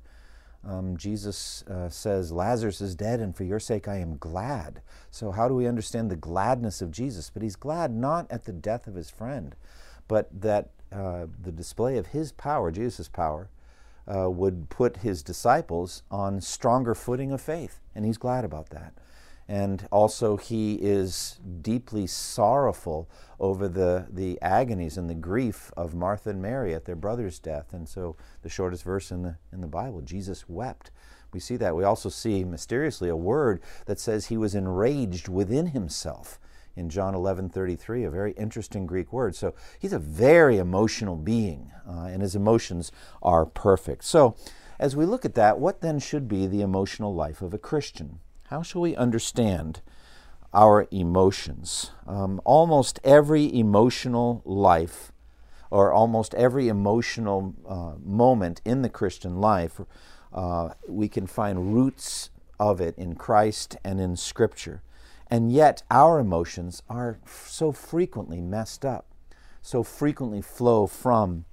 Um, 0.68 0.98
Jesus 0.98 1.64
uh, 1.64 1.90
says, 1.90 2.32
Lazarus 2.32 2.82
is 2.82 2.94
dead, 2.96 3.22
and 3.22 3.36
for 3.36 3.46
your 3.46 3.60
sake 3.60 3.88
I 3.88 3.96
am 3.98 4.18
glad. 4.18 4.82
So, 5.10 5.32
how 5.32 5.48
do 5.48 5.56
we 5.56 5.68
understand 5.68 6.12
the 6.12 6.18
gladness 6.18 6.82
of 6.82 6.92
Jesus? 6.92 7.30
But 7.30 7.44
he's 7.44 7.56
glad 7.56 7.92
not 7.92 8.30
at 8.30 8.44
the 8.44 8.52
death 8.52 8.86
of 8.86 8.96
his 8.96 9.10
friend, 9.10 9.56
but 10.08 10.30
that 10.42 10.70
uh, 10.92 11.28
the 11.42 11.52
display 11.52 11.98
of 11.98 12.08
his 12.08 12.34
power, 12.34 12.72
Jesus' 12.72 13.08
power, 13.08 13.50
uh, 14.14 14.30
would 14.30 14.70
put 14.70 14.98
his 14.98 15.24
disciples 15.24 16.04
on 16.12 16.42
stronger 16.42 16.96
footing 16.96 17.32
of 17.32 17.40
faith. 17.40 17.80
And 17.96 18.06
he's 18.06 18.18
glad 18.18 18.44
about 18.44 18.70
that. 18.72 18.94
And 19.50 19.88
also, 19.92 20.38
he 20.38 20.76
is 20.76 21.40
deeply 21.64 22.06
sorrowful 22.06 23.10
over 23.40 23.68
the, 23.68 24.06
the 24.08 24.40
agonies 24.44 24.96
and 24.96 25.10
the 25.10 25.16
grief 25.16 25.72
of 25.76 25.96
Martha 25.96 26.30
and 26.30 26.40
Mary 26.40 26.76
at 26.76 26.86
their 26.86 26.96
brother's 26.96 27.40
death. 27.40 27.74
And 27.74 27.90
so, 27.90 28.16
the 28.44 28.50
shortest 28.50 28.84
verse 28.84 29.10
in 29.10 29.24
the, 29.24 29.38
in 29.52 29.62
the 29.62 29.68
Bible, 29.68 30.02
Jesus 30.02 30.48
wept. 30.48 30.92
We 31.34 31.40
see 31.40 31.58
that. 31.58 31.76
We 31.76 31.84
also 31.84 32.10
see 32.10 32.44
mysteriously 32.44 33.10
a 33.10 33.16
word 33.16 33.60
that 33.88 34.00
says 34.00 34.28
he 34.28 34.38
was 34.38 34.54
enraged 34.54 35.28
within 35.28 35.68
himself 35.68 36.40
in 36.76 36.90
John 36.90 37.16
11:33, 37.16 38.06
a 38.06 38.12
very 38.12 38.34
interesting 38.34 38.86
Greek 38.86 39.12
word. 39.12 39.36
So 39.36 39.56
he's 39.80 39.94
a 39.94 40.00
very 40.00 40.60
emotional 40.60 41.16
being, 41.16 41.72
uh, 41.88 42.08
and 42.12 42.22
his 42.22 42.36
emotions 42.36 42.92
are 43.24 43.48
perfect. 43.48 44.04
So, 44.04 44.36
as 44.78 44.96
we 44.96 45.06
look 45.08 45.26
at 45.26 45.34
that, 45.34 45.60
what 45.60 45.82
then 45.82 45.98
should 45.98 46.28
be 46.28 46.46
the 46.46 46.62
emotional 46.62 47.16
life 47.16 47.42
of 47.42 47.52
a 47.52 47.58
Christian? 47.58 48.20
How 48.50 48.64
shall 48.64 48.82
we 48.82 48.96
understand 48.96 49.82
our 50.56 50.88
emotions? 50.90 51.92
Um, 52.08 52.42
almost 52.44 53.00
every 53.04 53.56
emotional 53.56 54.42
life, 54.44 55.12
or 55.70 55.94
almost 55.94 56.34
every 56.34 56.68
emotional 56.68 57.54
uh, 57.68 57.92
moment 58.04 58.60
in 58.66 58.82
the 58.82 58.90
Christian 58.90 59.40
life, 59.40 59.80
uh, 60.34 60.70
we 60.88 61.08
can 61.08 61.28
find 61.28 61.76
roots 61.76 62.32
of 62.60 62.82
it 62.82 62.98
in 62.98 63.14
Christ 63.14 63.78
and 63.84 64.02
in 64.02 64.16
Scripture. 64.16 64.82
And 65.28 65.52
yet, 65.52 65.84
our 65.92 66.18
emotions 66.18 66.82
are 66.90 67.20
so 67.28 67.72
frequently 67.72 68.42
messed 68.42 68.84
up, 68.84 69.06
so 69.62 69.84
frequently 69.84 70.42
flow 70.42 70.88
from 70.88 71.46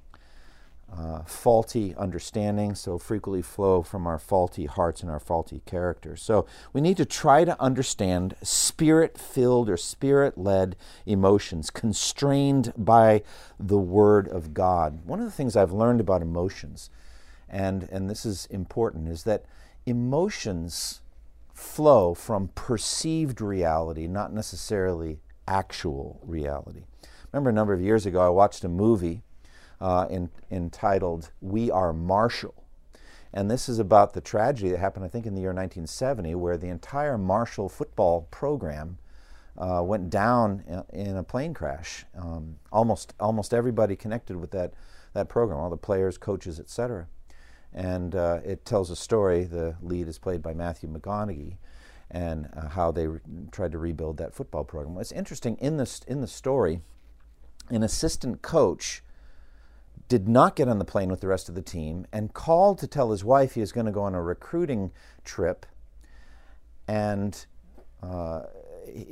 uh, 0.92 1.22
faulty 1.24 1.94
understanding, 1.96 2.74
so 2.74 2.96
frequently 2.96 3.42
flow 3.42 3.82
from 3.82 4.06
our 4.06 4.18
faulty 4.18 4.66
hearts 4.66 5.02
and 5.02 5.10
our 5.10 5.18
faulty 5.18 5.60
characters. 5.66 6.22
So 6.22 6.46
we 6.72 6.80
need 6.80 6.96
to 6.98 7.04
try 7.04 7.44
to 7.44 7.60
understand 7.60 8.36
spirit 8.42 9.18
filled 9.18 9.68
or 9.68 9.76
spirit 9.76 10.38
led 10.38 10.76
emotions 11.04 11.70
constrained 11.70 12.72
by 12.76 13.22
the 13.58 13.78
Word 13.78 14.28
of 14.28 14.54
God. 14.54 15.04
One 15.04 15.18
of 15.18 15.24
the 15.24 15.32
things 15.32 15.56
I've 15.56 15.72
learned 15.72 16.00
about 16.00 16.22
emotions, 16.22 16.88
and, 17.48 17.88
and 17.90 18.08
this 18.08 18.24
is 18.24 18.46
important, 18.46 19.08
is 19.08 19.24
that 19.24 19.44
emotions 19.86 21.00
flow 21.52 22.14
from 22.14 22.50
perceived 22.54 23.40
reality, 23.40 24.06
not 24.06 24.32
necessarily 24.32 25.20
actual 25.48 26.20
reality. 26.22 26.84
Remember 27.32 27.50
a 27.50 27.52
number 27.52 27.72
of 27.72 27.80
years 27.80 28.06
ago, 28.06 28.20
I 28.20 28.28
watched 28.28 28.62
a 28.64 28.68
movie 28.68 29.22
uh, 29.80 30.06
in, 30.10 30.30
entitled 30.50 31.30
We 31.40 31.70
Are 31.70 31.92
Marshall. 31.92 32.54
And 33.32 33.50
this 33.50 33.68
is 33.68 33.78
about 33.78 34.14
the 34.14 34.20
tragedy 34.20 34.70
that 34.70 34.78
happened, 34.78 35.04
I 35.04 35.08
think, 35.08 35.26
in 35.26 35.34
the 35.34 35.42
year 35.42 35.50
1970, 35.50 36.34
where 36.36 36.56
the 36.56 36.68
entire 36.68 37.18
Marshall 37.18 37.68
football 37.68 38.22
program 38.30 38.98
uh, 39.58 39.82
went 39.84 40.10
down 40.10 40.84
in 40.92 41.16
a 41.16 41.22
plane 41.22 41.54
crash. 41.54 42.04
Um, 42.16 42.56
almost, 42.72 43.14
almost 43.20 43.52
everybody 43.52 43.96
connected 43.96 44.36
with 44.36 44.50
that, 44.52 44.72
that 45.12 45.28
program, 45.28 45.58
all 45.58 45.70
the 45.70 45.76
players, 45.76 46.18
coaches, 46.18 46.60
etc. 46.60 47.08
And 47.74 48.14
uh, 48.14 48.40
it 48.44 48.64
tells 48.64 48.90
a 48.90 48.96
story. 48.96 49.44
The 49.44 49.76
lead 49.82 50.08
is 50.08 50.18
played 50.18 50.42
by 50.42 50.54
Matthew 50.54 50.88
McConaughey, 50.88 51.56
and 52.10 52.48
uh, 52.56 52.68
how 52.68 52.90
they 52.90 53.06
re- 53.06 53.20
tried 53.50 53.72
to 53.72 53.78
rebuild 53.78 54.16
that 54.18 54.34
football 54.34 54.64
program. 54.64 54.94
What's 54.94 55.12
interesting 55.12 55.56
in 55.56 55.76
this 55.76 56.00
in 56.06 56.20
the 56.20 56.26
story, 56.26 56.80
an 57.68 57.82
assistant 57.82 58.40
coach 58.42 59.02
did 60.08 60.28
not 60.28 60.54
get 60.54 60.68
on 60.68 60.78
the 60.78 60.84
plane 60.84 61.08
with 61.08 61.20
the 61.20 61.26
rest 61.26 61.48
of 61.48 61.54
the 61.54 61.62
team 61.62 62.06
and 62.12 62.32
called 62.32 62.78
to 62.78 62.86
tell 62.86 63.10
his 63.10 63.24
wife 63.24 63.54
he 63.54 63.60
was 63.60 63.72
going 63.72 63.86
to 63.86 63.92
go 63.92 64.02
on 64.02 64.14
a 64.14 64.22
recruiting 64.22 64.92
trip. 65.24 65.66
And 66.86 67.44
uh, 68.02 68.42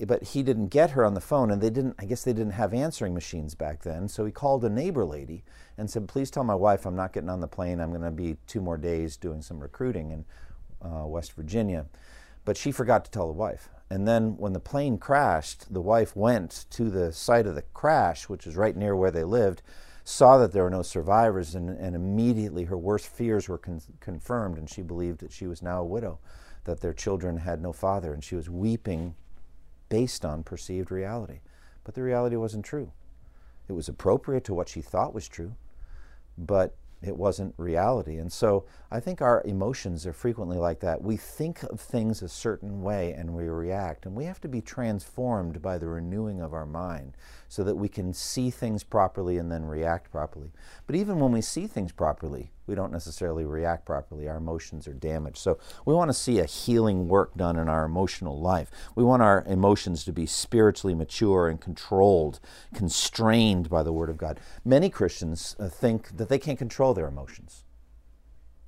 but 0.06 0.22
he 0.22 0.42
didn't 0.42 0.68
get 0.68 0.90
her 0.90 1.04
on 1.04 1.14
the 1.14 1.20
phone 1.20 1.50
and 1.50 1.60
they 1.60 1.70
didn't 1.70 1.96
i 1.98 2.04
guess 2.04 2.22
they 2.22 2.32
didn't 2.32 2.52
have 2.52 2.72
answering 2.72 3.12
machines 3.12 3.54
back 3.54 3.82
then. 3.82 4.08
So 4.08 4.24
he 4.24 4.30
called 4.30 4.64
a 4.64 4.70
neighbor 4.70 5.04
lady 5.04 5.42
and 5.76 5.90
said 5.90 6.06
please 6.06 6.30
tell 6.30 6.44
my 6.44 6.54
wife 6.54 6.86
i'm 6.86 6.94
not 6.94 7.12
getting 7.12 7.28
on 7.28 7.40
the 7.40 7.48
plane. 7.48 7.80
I'm 7.80 7.90
going 7.90 8.02
to 8.02 8.10
be 8.10 8.36
two 8.46 8.60
more 8.60 8.78
days 8.78 9.16
doing 9.16 9.42
some 9.42 9.58
recruiting 9.58 10.10
in 10.12 10.24
uh, 10.82 11.06
west 11.06 11.32
virginia. 11.32 11.86
But 12.44 12.56
she 12.56 12.70
forgot 12.70 13.04
to 13.06 13.10
tell 13.10 13.26
the 13.26 13.32
wife. 13.32 13.70
And 13.90 14.06
then 14.06 14.36
when 14.36 14.52
the 14.52 14.60
plane 14.60 14.98
crashed 14.98 15.72
the 15.72 15.80
wife 15.80 16.14
went 16.14 16.66
to 16.70 16.88
the 16.88 17.12
site 17.12 17.46
of 17.46 17.56
the 17.56 17.62
crash 17.62 18.28
which 18.28 18.46
is 18.46 18.54
right 18.54 18.76
near 18.76 18.94
where 18.94 19.10
they 19.10 19.24
lived 19.24 19.60
saw 20.04 20.36
that 20.38 20.52
there 20.52 20.62
were 20.62 20.70
no 20.70 20.82
survivors, 20.82 21.54
and, 21.54 21.70
and 21.70 21.96
immediately 21.96 22.64
her 22.64 22.76
worst 22.76 23.06
fears 23.06 23.48
were 23.48 23.58
con- 23.58 23.80
confirmed, 24.00 24.58
and 24.58 24.68
she 24.68 24.82
believed 24.82 25.20
that 25.20 25.32
she 25.32 25.46
was 25.46 25.62
now 25.62 25.80
a 25.80 25.84
widow, 25.84 26.18
that 26.64 26.80
their 26.80 26.92
children 26.92 27.38
had 27.38 27.62
no 27.62 27.72
father, 27.72 28.12
and 28.12 28.22
she 28.22 28.34
was 28.34 28.50
weeping 28.50 29.14
based 29.88 30.24
on 30.24 30.42
perceived 30.42 30.90
reality. 30.90 31.40
But 31.84 31.94
the 31.94 32.02
reality 32.02 32.36
wasn't 32.36 32.64
true. 32.64 32.92
It 33.66 33.72
was 33.72 33.88
appropriate 33.88 34.44
to 34.44 34.54
what 34.54 34.68
she 34.68 34.82
thought 34.82 35.14
was 35.14 35.26
true, 35.26 35.54
but 36.36 36.74
it 37.06 37.16
wasn't 37.16 37.54
reality. 37.58 38.16
And 38.16 38.32
so 38.32 38.64
I 38.90 39.00
think 39.00 39.20
our 39.20 39.42
emotions 39.44 40.06
are 40.06 40.12
frequently 40.12 40.56
like 40.56 40.80
that. 40.80 41.02
We 41.02 41.16
think 41.16 41.62
of 41.64 41.80
things 41.80 42.22
a 42.22 42.28
certain 42.28 42.82
way 42.82 43.12
and 43.12 43.34
we 43.34 43.44
react. 43.44 44.06
And 44.06 44.14
we 44.14 44.24
have 44.24 44.40
to 44.40 44.48
be 44.48 44.60
transformed 44.60 45.60
by 45.60 45.78
the 45.78 45.88
renewing 45.88 46.40
of 46.40 46.54
our 46.54 46.66
mind 46.66 47.16
so 47.48 47.62
that 47.64 47.76
we 47.76 47.88
can 47.88 48.12
see 48.14 48.50
things 48.50 48.82
properly 48.82 49.36
and 49.36 49.52
then 49.52 49.66
react 49.66 50.10
properly. 50.10 50.52
But 50.86 50.96
even 50.96 51.18
when 51.18 51.32
we 51.32 51.42
see 51.42 51.66
things 51.66 51.92
properly, 51.92 52.53
we 52.66 52.74
don't 52.74 52.92
necessarily 52.92 53.44
react 53.44 53.84
properly. 53.84 54.28
Our 54.28 54.36
emotions 54.36 54.88
are 54.88 54.94
damaged. 54.94 55.38
So 55.38 55.58
we 55.84 55.94
want 55.94 56.08
to 56.08 56.14
see 56.14 56.38
a 56.38 56.44
healing 56.44 57.08
work 57.08 57.36
done 57.36 57.56
in 57.58 57.68
our 57.68 57.84
emotional 57.84 58.40
life. 58.40 58.70
We 58.94 59.04
want 59.04 59.22
our 59.22 59.44
emotions 59.46 60.04
to 60.04 60.12
be 60.12 60.26
spiritually 60.26 60.94
mature 60.94 61.48
and 61.48 61.60
controlled, 61.60 62.40
constrained 62.74 63.68
by 63.68 63.82
the 63.82 63.92
Word 63.92 64.10
of 64.10 64.16
God. 64.16 64.40
Many 64.64 64.90
Christians 64.90 65.56
uh, 65.58 65.68
think 65.68 66.16
that 66.16 66.28
they 66.28 66.38
can't 66.38 66.58
control 66.58 66.94
their 66.94 67.08
emotions. 67.08 67.64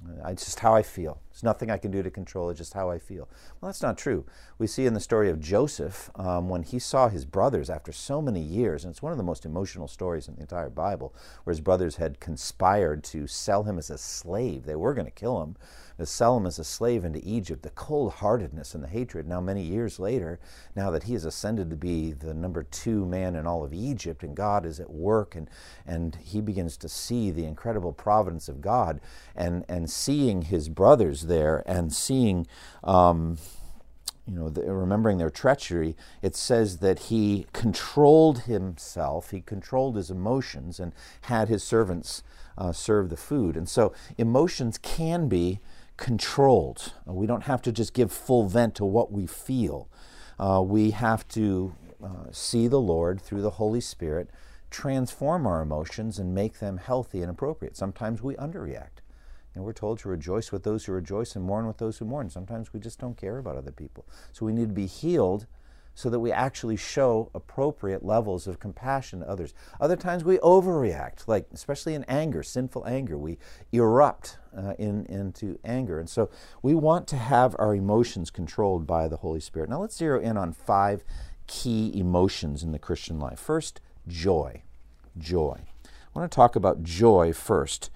Uh, 0.04 0.28
it's 0.28 0.44
just 0.44 0.60
how 0.60 0.74
I 0.74 0.82
feel. 0.82 1.20
There's 1.36 1.42
nothing 1.42 1.70
I 1.70 1.76
can 1.76 1.90
do 1.90 2.02
to 2.02 2.10
control 2.10 2.48
it, 2.48 2.54
just 2.54 2.72
how 2.72 2.88
I 2.88 2.98
feel. 2.98 3.28
Well, 3.60 3.68
that's 3.68 3.82
not 3.82 3.98
true. 3.98 4.24
We 4.56 4.66
see 4.66 4.86
in 4.86 4.94
the 4.94 5.00
story 5.00 5.28
of 5.28 5.38
Joseph 5.38 6.10
um, 6.14 6.48
when 6.48 6.62
he 6.62 6.78
saw 6.78 7.10
his 7.10 7.26
brothers 7.26 7.68
after 7.68 7.92
so 7.92 8.22
many 8.22 8.40
years, 8.40 8.84
and 8.84 8.90
it's 8.90 9.02
one 9.02 9.12
of 9.12 9.18
the 9.18 9.24
most 9.24 9.44
emotional 9.44 9.86
stories 9.86 10.28
in 10.28 10.36
the 10.36 10.40
entire 10.40 10.70
Bible, 10.70 11.14
where 11.44 11.52
his 11.52 11.60
brothers 11.60 11.96
had 11.96 12.20
conspired 12.20 13.04
to 13.04 13.26
sell 13.26 13.64
him 13.64 13.76
as 13.76 13.90
a 13.90 13.98
slave. 13.98 14.64
They 14.64 14.76
were 14.76 14.94
going 14.94 15.04
to 15.04 15.10
kill 15.10 15.42
him, 15.42 15.56
to 15.98 16.06
sell 16.06 16.38
him 16.38 16.46
as 16.46 16.58
a 16.58 16.64
slave 16.64 17.04
into 17.04 17.20
Egypt. 17.22 17.62
The 17.62 17.70
cold 17.70 18.14
heartedness 18.14 18.74
and 18.74 18.82
the 18.82 18.88
hatred. 18.88 19.28
Now, 19.28 19.42
many 19.42 19.62
years 19.62 19.98
later, 19.98 20.40
now 20.74 20.90
that 20.90 21.02
he 21.02 21.12
has 21.12 21.26
ascended 21.26 21.68
to 21.68 21.76
be 21.76 22.12
the 22.12 22.32
number 22.32 22.62
two 22.62 23.04
man 23.04 23.36
in 23.36 23.46
all 23.46 23.62
of 23.62 23.74
Egypt, 23.74 24.22
and 24.22 24.34
God 24.34 24.64
is 24.64 24.80
at 24.80 24.90
work, 24.90 25.34
and, 25.34 25.50
and 25.86 26.16
he 26.16 26.40
begins 26.40 26.78
to 26.78 26.88
see 26.88 27.30
the 27.30 27.44
incredible 27.44 27.92
providence 27.92 28.48
of 28.48 28.62
God, 28.62 29.02
and, 29.34 29.66
and 29.68 29.90
seeing 29.90 30.40
his 30.40 30.70
brothers 30.70 31.25
there, 31.26 31.62
and 31.66 31.92
seeing. 31.92 32.46
Um, 32.82 33.38
you 34.28 34.34
know, 34.34 34.48
the, 34.48 34.62
remembering 34.62 35.18
their 35.18 35.30
treachery, 35.30 35.94
it 36.20 36.34
says 36.34 36.78
that 36.78 36.98
he 36.98 37.46
controlled 37.52 38.40
himself, 38.40 39.30
he 39.30 39.40
controlled 39.40 39.94
his 39.94 40.10
emotions, 40.10 40.80
and 40.80 40.92
had 41.22 41.48
his 41.48 41.62
servants 41.62 42.24
uh, 42.58 42.72
serve 42.72 43.08
the 43.08 43.16
food. 43.16 43.56
And 43.56 43.68
so 43.68 43.92
emotions 44.18 44.78
can 44.78 45.28
be 45.28 45.60
controlled. 45.96 46.92
We 47.06 47.26
don't 47.26 47.44
have 47.44 47.62
to 47.62 47.72
just 47.72 47.94
give 47.94 48.10
full 48.10 48.48
vent 48.48 48.74
to 48.76 48.84
what 48.84 49.12
we 49.12 49.26
feel. 49.26 49.88
Uh, 50.38 50.62
we 50.64 50.90
have 50.90 51.26
to 51.28 51.74
uh, 52.02 52.30
see 52.32 52.66
the 52.68 52.80
Lord 52.80 53.20
through 53.20 53.42
the 53.42 53.50
Holy 53.50 53.80
Spirit 53.80 54.28
transform 54.70 55.46
our 55.46 55.62
emotions 55.62 56.18
and 56.18 56.34
make 56.34 56.58
them 56.58 56.78
healthy 56.78 57.22
and 57.22 57.30
appropriate. 57.30 57.76
Sometimes 57.76 58.22
we 58.22 58.34
underreact. 58.34 59.00
And 59.56 59.64
we're 59.64 59.72
told 59.72 59.98
to 60.00 60.08
rejoice 60.08 60.52
with 60.52 60.62
those 60.62 60.84
who 60.84 60.92
rejoice 60.92 61.34
and 61.34 61.44
mourn 61.44 61.66
with 61.66 61.78
those 61.78 61.98
who 61.98 62.04
mourn. 62.04 62.28
Sometimes 62.28 62.72
we 62.72 62.78
just 62.78 63.00
don't 63.00 63.16
care 63.16 63.38
about 63.38 63.56
other 63.56 63.72
people. 63.72 64.06
So 64.32 64.44
we 64.44 64.52
need 64.52 64.68
to 64.68 64.74
be 64.74 64.86
healed 64.86 65.46
so 65.94 66.10
that 66.10 66.20
we 66.20 66.30
actually 66.30 66.76
show 66.76 67.30
appropriate 67.34 68.04
levels 68.04 68.46
of 68.46 68.60
compassion 68.60 69.20
to 69.20 69.28
others. 69.28 69.54
Other 69.80 69.96
times 69.96 70.24
we 70.24 70.36
overreact, 70.38 71.26
like 71.26 71.46
especially 71.54 71.94
in 71.94 72.04
anger, 72.04 72.42
sinful 72.42 72.86
anger. 72.86 73.16
We 73.16 73.38
erupt 73.72 74.36
uh, 74.54 74.74
in, 74.78 75.06
into 75.06 75.58
anger. 75.64 75.98
And 75.98 76.08
so 76.08 76.28
we 76.60 76.74
want 76.74 77.08
to 77.08 77.16
have 77.16 77.56
our 77.58 77.74
emotions 77.74 78.30
controlled 78.30 78.86
by 78.86 79.08
the 79.08 79.16
Holy 79.16 79.40
Spirit. 79.40 79.70
Now 79.70 79.80
let's 79.80 79.96
zero 79.96 80.20
in 80.20 80.36
on 80.36 80.52
five 80.52 81.02
key 81.46 81.98
emotions 81.98 82.62
in 82.62 82.72
the 82.72 82.78
Christian 82.78 83.18
life. 83.18 83.38
First, 83.38 83.80
joy. 84.06 84.64
Joy. 85.16 85.60
I 85.86 86.18
want 86.18 86.30
to 86.30 86.36
talk 86.36 86.56
about 86.56 86.82
joy 86.82 87.32
first. 87.32 87.90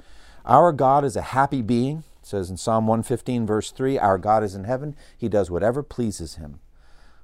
Our 0.45 0.73
God 0.73 1.05
is 1.05 1.17
a 1.17 1.23
happy 1.23 1.63
being. 1.63 2.05
It 2.21 2.27
says 2.27 2.51
in 2.51 2.57
Psalm 2.57 2.87
115, 2.87 3.47
verse 3.47 3.71
3, 3.71 3.99
Our 3.99 4.19
God 4.19 4.43
is 4.43 4.55
in 4.55 4.65
heaven. 4.65 4.97
He 5.17 5.29
does 5.29 5.51
whatever 5.51 5.83
pleases 5.83 6.37
him. 6.37 6.61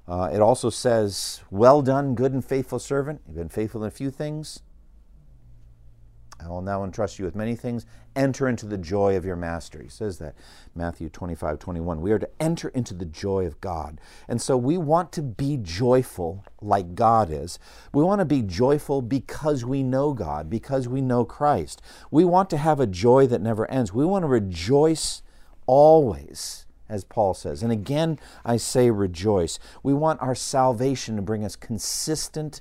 Uh, 0.08 0.30
it 0.32 0.40
also 0.40 0.70
says, 0.70 1.42
Well 1.50 1.82
done, 1.82 2.14
good 2.14 2.32
and 2.32 2.44
faithful 2.44 2.78
servant. 2.78 3.20
You've 3.26 3.36
been 3.36 3.48
faithful 3.48 3.82
in 3.82 3.88
a 3.88 3.92
few 3.92 4.10
things. 4.10 4.62
I 6.38 6.48
will 6.48 6.62
now 6.62 6.84
entrust 6.84 7.18
you 7.18 7.24
with 7.24 7.34
many 7.34 7.54
things. 7.54 7.86
Enter 8.14 8.48
into 8.48 8.66
the 8.66 8.78
joy 8.78 9.16
of 9.16 9.24
your 9.24 9.36
master. 9.36 9.82
He 9.82 9.88
says 9.88 10.18
that, 10.18 10.34
Matthew 10.74 11.08
25, 11.08 11.58
21. 11.58 12.00
We 12.00 12.12
are 12.12 12.18
to 12.18 12.28
enter 12.40 12.68
into 12.68 12.94
the 12.94 13.06
joy 13.06 13.46
of 13.46 13.60
God. 13.60 14.00
And 14.28 14.40
so 14.40 14.56
we 14.56 14.76
want 14.76 15.12
to 15.12 15.22
be 15.22 15.56
joyful 15.56 16.44
like 16.60 16.94
God 16.94 17.30
is. 17.30 17.58
We 17.92 18.04
want 18.04 18.20
to 18.20 18.26
be 18.26 18.42
joyful 18.42 19.02
because 19.02 19.64
we 19.64 19.82
know 19.82 20.12
God, 20.12 20.50
because 20.50 20.88
we 20.88 21.00
know 21.00 21.24
Christ. 21.24 21.80
We 22.10 22.24
want 22.24 22.50
to 22.50 22.58
have 22.58 22.80
a 22.80 22.86
joy 22.86 23.26
that 23.28 23.40
never 23.40 23.70
ends. 23.70 23.92
We 23.92 24.04
want 24.04 24.22
to 24.22 24.28
rejoice 24.28 25.22
always 25.66 26.66
as 26.88 27.02
Paul 27.04 27.34
says. 27.34 27.62
And 27.64 27.72
again, 27.72 28.18
I 28.44 28.58
say 28.58 28.90
rejoice. 28.90 29.58
We 29.82 29.92
want 29.92 30.22
our 30.22 30.34
salvation 30.34 31.16
to 31.16 31.22
bring 31.22 31.44
us 31.44 31.56
consistent 31.56 32.60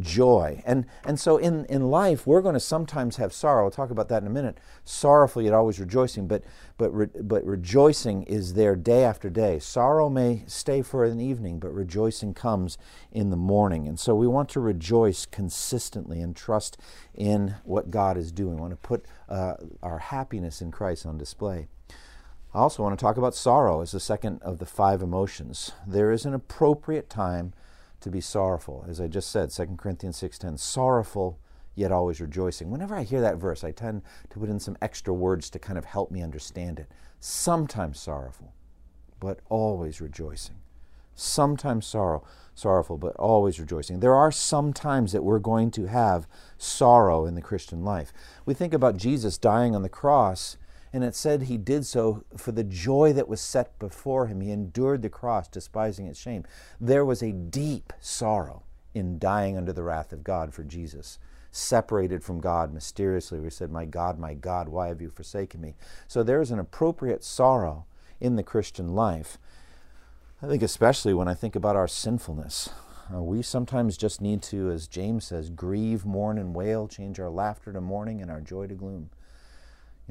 joy. 0.00 0.62
And, 0.64 0.86
and 1.04 1.18
so 1.20 1.36
in, 1.36 1.64
in 1.66 1.90
life, 1.90 2.26
we're 2.26 2.40
going 2.40 2.54
to 2.54 2.60
sometimes 2.60 3.16
have 3.16 3.32
sorrow. 3.32 3.64
I'll 3.64 3.70
talk 3.70 3.90
about 3.90 4.08
that 4.08 4.22
in 4.22 4.26
a 4.26 4.30
minute. 4.30 4.58
Sorrowful, 4.84 5.42
yet 5.42 5.52
always 5.52 5.78
rejoicing. 5.78 6.26
But, 6.26 6.44
but, 6.78 6.90
re, 6.90 7.06
but 7.20 7.44
rejoicing 7.44 8.22
is 8.24 8.54
there 8.54 8.74
day 8.74 9.04
after 9.04 9.28
day. 9.28 9.58
Sorrow 9.58 10.08
may 10.08 10.44
stay 10.46 10.82
for 10.82 11.04
an 11.04 11.20
evening, 11.20 11.58
but 11.58 11.74
rejoicing 11.74 12.34
comes 12.34 12.78
in 13.10 13.30
the 13.30 13.36
morning. 13.36 13.86
And 13.86 13.98
so 14.00 14.14
we 14.14 14.26
want 14.26 14.48
to 14.50 14.60
rejoice 14.60 15.26
consistently 15.26 16.20
and 16.20 16.34
trust 16.34 16.78
in 17.14 17.56
what 17.64 17.90
God 17.90 18.16
is 18.16 18.32
doing. 18.32 18.56
We 18.56 18.62
want 18.62 18.72
to 18.72 18.76
put 18.76 19.04
uh, 19.28 19.54
our 19.82 19.98
happiness 19.98 20.62
in 20.62 20.70
Christ 20.70 21.04
on 21.06 21.18
display. 21.18 21.68
I 22.54 22.58
also 22.58 22.82
want 22.82 22.98
to 22.98 23.02
talk 23.02 23.16
about 23.16 23.34
sorrow 23.34 23.80
as 23.80 23.92
the 23.92 24.00
second 24.00 24.42
of 24.42 24.58
the 24.58 24.66
five 24.66 25.00
emotions. 25.00 25.72
There 25.86 26.12
is 26.12 26.26
an 26.26 26.34
appropriate 26.34 27.08
time 27.08 27.54
to 28.02 28.10
be 28.10 28.20
sorrowful. 28.20 28.84
As 28.88 29.00
I 29.00 29.08
just 29.08 29.30
said, 29.30 29.50
2 29.50 29.76
Corinthians 29.78 30.16
6:10, 30.16 30.58
sorrowful 30.58 31.38
yet 31.74 31.92
always 31.92 32.20
rejoicing. 32.20 32.70
Whenever 32.70 32.94
I 32.94 33.02
hear 33.02 33.20
that 33.20 33.38
verse, 33.38 33.64
I 33.64 33.72
tend 33.72 34.02
to 34.30 34.38
put 34.38 34.50
in 34.50 34.60
some 34.60 34.76
extra 34.82 35.14
words 35.14 35.48
to 35.50 35.58
kind 35.58 35.78
of 35.78 35.86
help 35.86 36.10
me 36.10 36.22
understand 36.22 36.78
it. 36.78 36.90
Sometimes 37.18 37.98
sorrowful, 37.98 38.52
but 39.20 39.40
always 39.48 40.00
rejoicing. 40.00 40.56
Sometimes 41.14 41.86
sorrow, 41.86 42.24
sorrowful, 42.54 42.96
but 42.96 43.14
always 43.16 43.60
rejoicing. 43.60 44.00
There 44.00 44.14
are 44.14 44.32
some 44.32 44.72
times 44.72 45.12
that 45.12 45.24
we're 45.24 45.38
going 45.38 45.70
to 45.72 45.86
have 45.86 46.26
sorrow 46.58 47.26
in 47.26 47.34
the 47.34 47.42
Christian 47.42 47.84
life. 47.84 48.12
We 48.46 48.54
think 48.54 48.74
about 48.74 48.96
Jesus 48.96 49.38
dying 49.38 49.74
on 49.74 49.82
the 49.82 49.88
cross 49.88 50.56
and 50.92 51.02
it 51.02 51.14
said 51.14 51.42
he 51.42 51.56
did 51.56 51.86
so 51.86 52.24
for 52.36 52.52
the 52.52 52.64
joy 52.64 53.12
that 53.14 53.28
was 53.28 53.40
set 53.40 53.78
before 53.78 54.26
him. 54.26 54.40
He 54.40 54.50
endured 54.50 55.02
the 55.02 55.08
cross, 55.08 55.48
despising 55.48 56.06
its 56.06 56.20
shame. 56.20 56.44
There 56.80 57.04
was 57.04 57.22
a 57.22 57.32
deep 57.32 57.92
sorrow 57.98 58.64
in 58.94 59.18
dying 59.18 59.56
under 59.56 59.72
the 59.72 59.82
wrath 59.82 60.12
of 60.12 60.22
God 60.22 60.52
for 60.52 60.64
Jesus. 60.64 61.18
Separated 61.50 62.22
from 62.22 62.40
God 62.40 62.72
mysteriously, 62.72 63.40
we 63.40 63.50
said, 63.50 63.70
My 63.70 63.84
God, 63.84 64.18
my 64.18 64.34
God, 64.34 64.68
why 64.68 64.88
have 64.88 65.00
you 65.00 65.10
forsaken 65.10 65.60
me? 65.60 65.74
So 66.08 66.22
there 66.22 66.40
is 66.40 66.50
an 66.50 66.58
appropriate 66.58 67.24
sorrow 67.24 67.86
in 68.20 68.36
the 68.36 68.42
Christian 68.42 68.94
life. 68.94 69.38
I 70.42 70.46
think, 70.46 70.62
especially 70.62 71.14
when 71.14 71.28
I 71.28 71.34
think 71.34 71.56
about 71.56 71.76
our 71.76 71.88
sinfulness. 71.88 72.70
Uh, 73.12 73.22
we 73.22 73.42
sometimes 73.42 73.96
just 73.96 74.20
need 74.20 74.42
to, 74.42 74.70
as 74.70 74.86
James 74.86 75.26
says, 75.26 75.50
grieve, 75.50 76.04
mourn, 76.04 76.38
and 76.38 76.54
wail, 76.54 76.88
change 76.88 77.20
our 77.20 77.30
laughter 77.30 77.72
to 77.72 77.80
mourning 77.80 78.22
and 78.22 78.30
our 78.30 78.40
joy 78.40 78.66
to 78.66 78.74
gloom. 78.74 79.10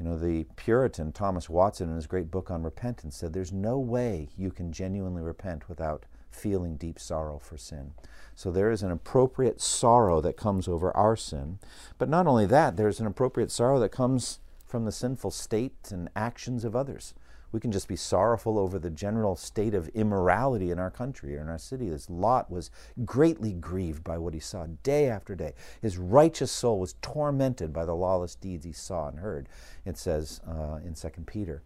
You 0.02 0.08
know, 0.08 0.18
the 0.18 0.46
Puritan 0.56 1.12
Thomas 1.12 1.48
Watson, 1.48 1.88
in 1.88 1.94
his 1.94 2.08
great 2.08 2.28
book 2.28 2.50
on 2.50 2.64
repentance, 2.64 3.14
said 3.14 3.32
there's 3.32 3.52
no 3.52 3.78
way 3.78 4.30
you 4.36 4.50
can 4.50 4.72
genuinely 4.72 5.22
repent 5.22 5.68
without 5.68 6.06
feeling 6.28 6.74
deep 6.74 6.98
sorrow 6.98 7.38
for 7.38 7.56
sin. 7.56 7.92
So 8.34 8.50
there 8.50 8.72
is 8.72 8.82
an 8.82 8.90
appropriate 8.90 9.60
sorrow 9.60 10.20
that 10.20 10.36
comes 10.36 10.66
over 10.66 10.90
our 10.96 11.14
sin. 11.14 11.60
But 11.98 12.08
not 12.08 12.26
only 12.26 12.46
that, 12.46 12.76
there's 12.76 12.98
an 12.98 13.06
appropriate 13.06 13.52
sorrow 13.52 13.78
that 13.78 13.90
comes 13.90 14.40
from 14.66 14.86
the 14.86 14.90
sinful 14.90 15.30
state 15.30 15.92
and 15.92 16.10
actions 16.16 16.64
of 16.64 16.74
others. 16.74 17.14
We 17.52 17.60
can 17.60 17.70
just 17.70 17.86
be 17.86 17.96
sorrowful 17.96 18.58
over 18.58 18.78
the 18.78 18.90
general 18.90 19.36
state 19.36 19.74
of 19.74 19.88
immorality 19.88 20.70
in 20.70 20.78
our 20.78 20.90
country 20.90 21.36
or 21.36 21.42
in 21.42 21.48
our 21.48 21.58
city. 21.58 21.88
This 21.88 22.08
Lot 22.10 22.50
was 22.50 22.70
greatly 23.04 23.52
grieved 23.52 24.02
by 24.02 24.18
what 24.18 24.34
he 24.34 24.40
saw 24.40 24.66
day 24.82 25.08
after 25.08 25.34
day. 25.34 25.54
His 25.80 25.98
righteous 25.98 26.50
soul 26.50 26.80
was 26.80 26.94
tormented 27.02 27.72
by 27.72 27.84
the 27.84 27.94
lawless 27.94 28.34
deeds 28.34 28.64
he 28.64 28.72
saw 28.72 29.08
and 29.08 29.18
heard. 29.18 29.48
It 29.84 29.98
says 29.98 30.40
uh, 30.48 30.78
in 30.84 30.94
2 30.94 31.08
Peter 31.26 31.62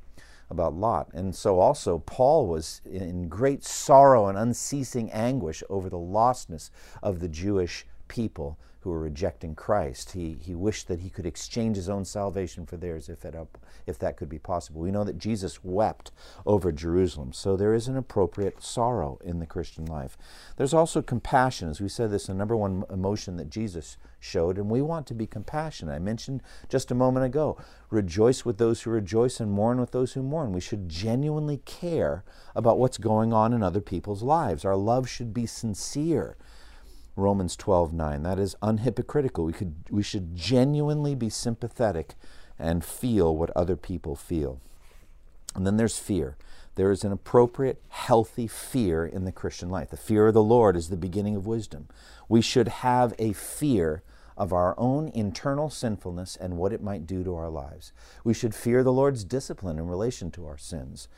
about 0.51 0.75
Lot. 0.75 1.09
And 1.13 1.35
so 1.35 1.59
also 1.59 1.99
Paul 1.99 2.47
was 2.47 2.81
in 2.85 3.29
great 3.29 3.65
sorrow 3.65 4.27
and 4.27 4.39
unceasing 4.39 5.11
anguish 5.11 5.63
over 5.69 5.89
the 5.89 5.99
lostness 5.99 6.71
of 7.03 7.21
the 7.21 7.29
Jewish 7.29 7.87
people 8.09 8.59
who 8.87 8.93
are 8.93 9.01
rejecting 9.01 9.57
Christ. 9.57 10.13
He, 10.13 10.39
he 10.41 10.55
wished 10.55 10.87
that 10.87 11.01
he 11.01 11.11
could 11.11 11.27
exchange 11.27 11.77
his 11.77 11.89
own 11.89 12.05
salvation 12.05 12.67
for 12.67 12.77
theirs 12.77 13.09
if, 13.09 13.25
it, 13.25 13.35
if 13.85 13.99
that 13.99 14.17
could 14.17 14.29
be 14.29 14.39
possible. 14.39 14.81
We 14.81 14.93
know 14.93 15.03
that 15.03 15.19
Jesus 15.19 15.65
wept 15.65 16.13
over 16.47 16.71
Jerusalem, 16.71 17.33
so 17.33 17.57
there 17.57 17.75
is 17.75 17.89
an 17.89 17.97
appropriate 17.97 18.63
sorrow 18.63 19.19
in 19.25 19.41
the 19.41 19.47
Christian 19.47 19.87
life. 19.87 20.17
There's 20.57 20.73
also 20.73 21.03
compassion. 21.03 21.69
As 21.69 21.81
we 21.81 21.89
said, 21.89 22.13
this 22.13 22.23
is 22.23 22.29
the 22.29 22.35
number 22.35 22.57
one 22.57 22.85
emotion 22.89 23.37
that 23.39 23.51
Jesus 23.51 23.97
showed, 24.21 24.57
and 24.57 24.71
we 24.71 24.81
want 24.81 25.09
to 25.09 25.15
be 25.15 25.27
compassionate. 25.27 25.97
I 25.97 25.99
mentioned 25.99 26.41
just 26.69 26.93
a 26.93 26.95
moment 26.95 27.27
ago 27.27 27.59
rejoice 27.91 28.45
with 28.45 28.59
those 28.59 28.83
who 28.83 28.91
rejoice 28.91 29.41
and 29.41 29.51
mourn 29.51 29.81
with 29.81 29.91
those 29.91 30.13
who 30.13 30.23
mourn. 30.23 30.53
We 30.53 30.61
should 30.61 30.89
genuinely 30.89 31.59
care 31.65 32.23
about 32.55 32.79
what's 32.79 32.99
going 32.99 33.33
on 33.33 33.53
in 33.53 33.65
other 33.65 33.81
people's 33.81 34.23
lives. 34.23 34.65
Our 34.65 34.77
love 34.77 35.09
should 35.09 35.35
be 35.35 35.47
sincere. 35.47 36.37
Romans 37.17 37.57
12:9. 37.57 38.23
That 38.23 38.39
is 38.39 38.57
unhypocritical. 38.63 39.45
We, 39.47 39.53
could, 39.55 39.75
we 39.91 40.03
should 40.03 40.37
genuinely 40.37 41.15
be 41.15 41.31
sympathetic 41.31 42.15
and 42.59 42.85
feel 42.85 43.35
what 43.35 43.51
other 43.57 43.77
people 43.77 44.15
feel. 44.15 44.61
And 45.55 45.67
then 45.67 45.79
there's 45.79 45.99
fear. 45.99 46.37
There 46.75 46.91
is 46.91 47.05
an 47.05 47.13
appropriate, 47.13 47.81
healthy 47.89 48.47
fear 48.47 49.07
in 49.07 49.25
the 49.25 49.33
Christian 49.33 49.71
life. 49.71 49.91
The 49.91 49.97
fear 49.97 50.27
of 50.29 50.35
the 50.35 50.43
Lord 50.43 50.77
is 50.77 50.91
the 50.91 50.97
beginning 50.97 51.35
of 51.35 51.47
wisdom. 51.47 51.89
We 52.29 52.43
should 52.43 52.69
have 52.69 53.15
a 53.19 53.33
fear 53.33 54.03
of 54.37 54.53
our 54.53 54.75
own 54.79 55.09
internal 55.09 55.71
sinfulness 55.71 56.37
and 56.37 56.59
what 56.59 56.75
it 56.75 56.83
might 56.83 57.07
do 57.07 57.25
to 57.25 57.35
our 57.35 57.49
lives. 57.49 57.93
We 58.23 58.35
should 58.35 58.55
fear 58.55 58.85
the 58.85 58.93
Lord's 58.93 59.25
discipline 59.25 59.79
in 59.79 59.89
relation 59.89 60.31
to 60.33 60.47
our 60.47 60.59
sins. 60.59 61.09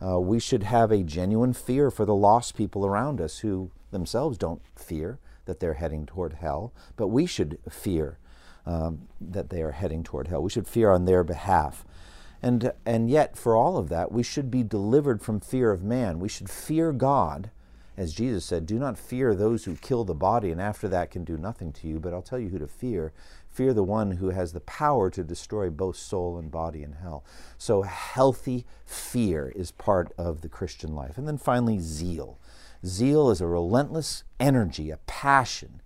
Uh, 0.00 0.20
we 0.20 0.38
should 0.38 0.62
have 0.62 0.92
a 0.92 1.02
genuine 1.02 1.52
fear 1.52 1.90
for 1.90 2.04
the 2.04 2.14
lost 2.14 2.56
people 2.56 2.86
around 2.86 3.20
us 3.20 3.38
who 3.38 3.72
themselves 3.90 4.38
don't 4.38 4.62
fear 4.76 5.18
that 5.48 5.58
they're 5.58 5.74
heading 5.74 6.06
toward 6.06 6.34
hell, 6.34 6.72
but 6.96 7.08
we 7.08 7.26
should 7.26 7.58
fear 7.68 8.18
um, 8.64 9.08
that 9.20 9.50
they 9.50 9.62
are 9.62 9.72
heading 9.72 10.04
toward 10.04 10.28
hell. 10.28 10.42
We 10.42 10.50
should 10.50 10.68
fear 10.68 10.92
on 10.92 11.06
their 11.06 11.24
behalf. 11.24 11.84
And, 12.42 12.70
and 12.86 13.10
yet, 13.10 13.36
for 13.36 13.56
all 13.56 13.78
of 13.78 13.88
that, 13.88 14.12
we 14.12 14.22
should 14.22 14.50
be 14.50 14.62
delivered 14.62 15.22
from 15.22 15.40
fear 15.40 15.72
of 15.72 15.82
man. 15.82 16.20
We 16.20 16.28
should 16.28 16.50
fear 16.50 16.92
God. 16.92 17.50
As 17.96 18.14
Jesus 18.14 18.44
said, 18.44 18.64
do 18.64 18.78
not 18.78 18.96
fear 18.96 19.34
those 19.34 19.64
who 19.64 19.74
kill 19.74 20.04
the 20.04 20.14
body 20.14 20.52
and 20.52 20.60
after 20.60 20.86
that 20.86 21.10
can 21.10 21.24
do 21.24 21.36
nothing 21.36 21.72
to 21.72 21.88
you, 21.88 21.98
but 21.98 22.12
I'll 22.12 22.22
tell 22.22 22.38
you 22.38 22.50
who 22.50 22.58
to 22.60 22.68
fear. 22.68 23.12
Fear 23.50 23.74
the 23.74 23.82
one 23.82 24.12
who 24.12 24.30
has 24.30 24.52
the 24.52 24.60
power 24.60 25.10
to 25.10 25.24
destroy 25.24 25.68
both 25.68 25.96
soul 25.96 26.38
and 26.38 26.48
body 26.48 26.84
in 26.84 26.92
hell. 26.92 27.24
So, 27.56 27.82
healthy 27.82 28.66
fear 28.86 29.52
is 29.56 29.72
part 29.72 30.12
of 30.16 30.42
the 30.42 30.48
Christian 30.48 30.94
life. 30.94 31.18
And 31.18 31.26
then 31.26 31.38
finally, 31.38 31.80
zeal. 31.80 32.38
Zeal 32.84 33.30
is 33.30 33.40
a 33.40 33.46
relentless 33.46 34.24
energy, 34.38 34.90
a 34.90 34.98
passion 34.98 35.80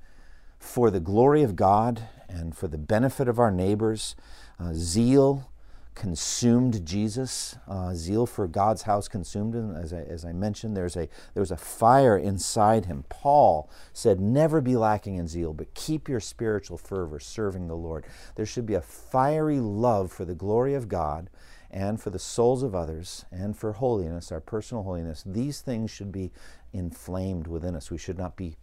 for 0.58 0.90
the 0.90 1.00
glory 1.00 1.42
of 1.42 1.56
God 1.56 2.08
and 2.28 2.56
for 2.56 2.68
the 2.68 2.78
benefit 2.78 3.28
of 3.28 3.38
our 3.38 3.50
neighbors. 3.50 4.14
Uh, 4.58 4.72
zeal 4.74 5.50
consumed 5.94 6.86
Jesus. 6.86 7.56
Uh, 7.68 7.94
zeal 7.94 8.26
for 8.26 8.46
God's 8.46 8.82
house 8.82 9.08
consumed 9.08 9.54
him. 9.54 9.74
As 9.74 9.92
I, 9.92 10.00
as 10.02 10.24
I 10.24 10.32
mentioned, 10.32 10.76
there's 10.76 10.96
a, 10.96 11.08
there 11.34 11.40
was 11.40 11.50
a 11.50 11.56
fire 11.56 12.16
inside 12.16 12.86
him. 12.86 13.04
Paul 13.08 13.70
said, 13.92 14.20
Never 14.20 14.60
be 14.60 14.76
lacking 14.76 15.16
in 15.16 15.28
zeal, 15.28 15.52
but 15.52 15.74
keep 15.74 16.08
your 16.08 16.20
spiritual 16.20 16.78
fervor 16.78 17.20
serving 17.20 17.68
the 17.68 17.76
Lord. 17.76 18.06
There 18.36 18.46
should 18.46 18.66
be 18.66 18.74
a 18.74 18.80
fiery 18.80 19.60
love 19.60 20.12
for 20.12 20.24
the 20.24 20.34
glory 20.34 20.74
of 20.74 20.88
God 20.88 21.28
and 21.72 22.00
for 22.00 22.10
the 22.10 22.18
souls 22.18 22.62
of 22.62 22.74
others 22.74 23.24
and 23.32 23.56
for 23.56 23.72
holiness, 23.72 24.30
our 24.30 24.40
personal 24.40 24.82
holiness. 24.82 25.24
These 25.24 25.62
things 25.62 25.90
should 25.90 26.12
be 26.12 26.30
inflamed 26.72 27.46
within 27.46 27.74
us. 27.74 27.90
We 27.90 27.98
should 27.98 28.18
not 28.18 28.36
be 28.36 28.56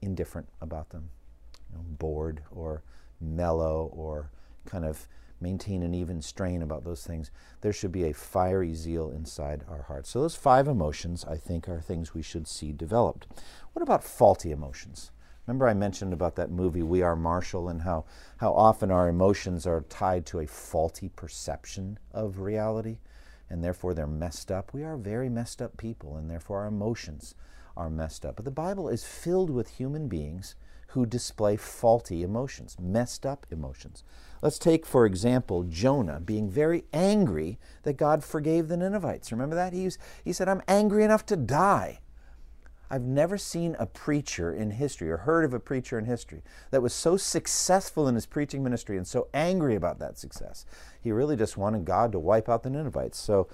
indifferent 0.00 0.48
about 0.60 0.90
them, 0.90 1.10
you 1.70 1.76
know, 1.76 1.84
bored 1.84 2.42
or 2.50 2.82
mellow 3.20 3.90
or 3.94 4.30
kind 4.66 4.84
of 4.84 5.08
maintain 5.40 5.82
an 5.82 5.92
even 5.92 6.22
strain 6.22 6.62
about 6.62 6.84
those 6.84 7.04
things. 7.04 7.32
There 7.62 7.72
should 7.72 7.90
be 7.90 8.04
a 8.04 8.14
fiery 8.14 8.74
zeal 8.74 9.10
inside 9.10 9.64
our 9.68 9.82
hearts. 9.82 10.10
So, 10.10 10.20
those 10.20 10.36
five 10.36 10.68
emotions, 10.68 11.24
I 11.28 11.36
think, 11.36 11.68
are 11.68 11.80
things 11.80 12.14
we 12.14 12.22
should 12.22 12.46
see 12.46 12.70
developed. 12.70 13.26
What 13.72 13.82
about 13.82 14.04
faulty 14.04 14.52
emotions? 14.52 15.10
Remember, 15.46 15.66
I 15.66 15.74
mentioned 15.74 16.12
about 16.12 16.36
that 16.36 16.50
movie, 16.50 16.84
We 16.84 17.02
Are 17.02 17.16
Marshall, 17.16 17.68
and 17.68 17.82
how, 17.82 18.04
how 18.36 18.52
often 18.52 18.92
our 18.92 19.08
emotions 19.08 19.66
are 19.66 19.80
tied 19.88 20.24
to 20.26 20.38
a 20.38 20.46
faulty 20.46 21.08
perception 21.08 21.98
of 22.12 22.38
reality, 22.38 22.98
and 23.50 23.62
therefore 23.62 23.92
they're 23.92 24.06
messed 24.06 24.52
up. 24.52 24.72
We 24.72 24.84
are 24.84 24.96
very 24.96 25.28
messed 25.28 25.60
up 25.60 25.76
people, 25.76 26.16
and 26.16 26.30
therefore 26.30 26.60
our 26.60 26.68
emotions 26.68 27.34
are 27.76 27.90
messed 27.90 28.24
up. 28.24 28.36
But 28.36 28.44
the 28.44 28.52
Bible 28.52 28.88
is 28.88 29.04
filled 29.04 29.50
with 29.50 29.78
human 29.78 30.06
beings 30.06 30.54
who 30.88 31.06
display 31.06 31.56
faulty 31.56 32.22
emotions, 32.22 32.76
messed 32.78 33.26
up 33.26 33.46
emotions. 33.50 34.04
Let's 34.42 34.58
take, 34.58 34.86
for 34.86 35.06
example, 35.06 35.64
Jonah 35.64 36.20
being 36.20 36.50
very 36.50 36.84
angry 36.92 37.58
that 37.82 37.96
God 37.96 38.22
forgave 38.22 38.68
the 38.68 38.76
Ninevites. 38.76 39.32
Remember 39.32 39.56
that? 39.56 39.72
He, 39.72 39.86
was, 39.86 39.98
he 40.22 40.32
said, 40.32 40.48
I'm 40.48 40.62
angry 40.68 41.02
enough 41.02 41.24
to 41.26 41.36
die. 41.36 42.00
I've 42.92 43.02
never 43.02 43.38
seen 43.38 43.74
a 43.78 43.86
preacher 43.86 44.52
in 44.52 44.72
history 44.72 45.10
or 45.10 45.16
heard 45.16 45.46
of 45.46 45.54
a 45.54 45.58
preacher 45.58 45.98
in 45.98 46.04
history 46.04 46.42
that 46.70 46.82
was 46.82 46.92
so 46.92 47.16
successful 47.16 48.06
in 48.06 48.14
his 48.14 48.26
preaching 48.26 48.62
ministry 48.62 48.98
and 48.98 49.06
so 49.06 49.28
angry 49.32 49.74
about 49.74 49.98
that 50.00 50.18
success. 50.18 50.66
He 51.00 51.10
really 51.10 51.34
just 51.34 51.56
wanted 51.56 51.86
God 51.86 52.12
to 52.12 52.18
wipe 52.18 52.50
out 52.50 52.62
the 52.62 52.68
Ninevites. 52.68 53.18
So 53.18 53.48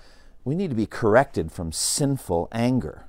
we 0.45 0.57
need 0.57 0.71
to 0.71 0.77
be 0.77 0.87
corrected 0.87 1.53
from 1.53 1.71
sinful 1.71 2.49
anger. 2.51 3.07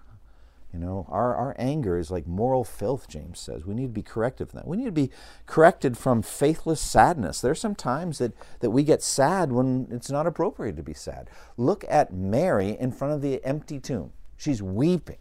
You 0.71 0.77
know, 0.77 1.07
our, 1.09 1.35
our 1.35 1.55
anger 1.57 1.97
is 1.97 2.11
like 2.11 2.27
moral 2.27 2.63
filth, 2.63 3.07
James 3.07 3.39
says. 3.39 3.65
We 3.65 3.73
need 3.73 3.87
to 3.87 3.87
be 3.87 4.03
corrected 4.03 4.49
from 4.49 4.57
that. 4.57 4.67
We 4.67 4.77
need 4.77 4.85
to 4.85 4.91
be 4.91 5.09
corrected 5.47 5.97
from 5.97 6.21
faithless 6.21 6.79
sadness. 6.79 7.41
There 7.41 7.53
are 7.53 7.55
some 7.55 7.73
times 7.73 8.19
that, 8.19 8.33
that 8.59 8.69
we 8.69 8.83
get 8.83 9.01
sad 9.01 9.51
when 9.51 9.87
it's 9.89 10.11
not 10.11 10.27
appropriate 10.27 10.75
to 10.75 10.83
be 10.83 10.93
sad. 10.93 11.27
Look 11.57 11.85
at 11.89 12.13
Mary 12.13 12.77
in 12.79 12.91
front 12.91 13.15
of 13.15 13.23
the 13.23 13.43
empty 13.43 13.79
tomb. 13.79 14.11
She's 14.37 14.61
weeping. 14.61 15.17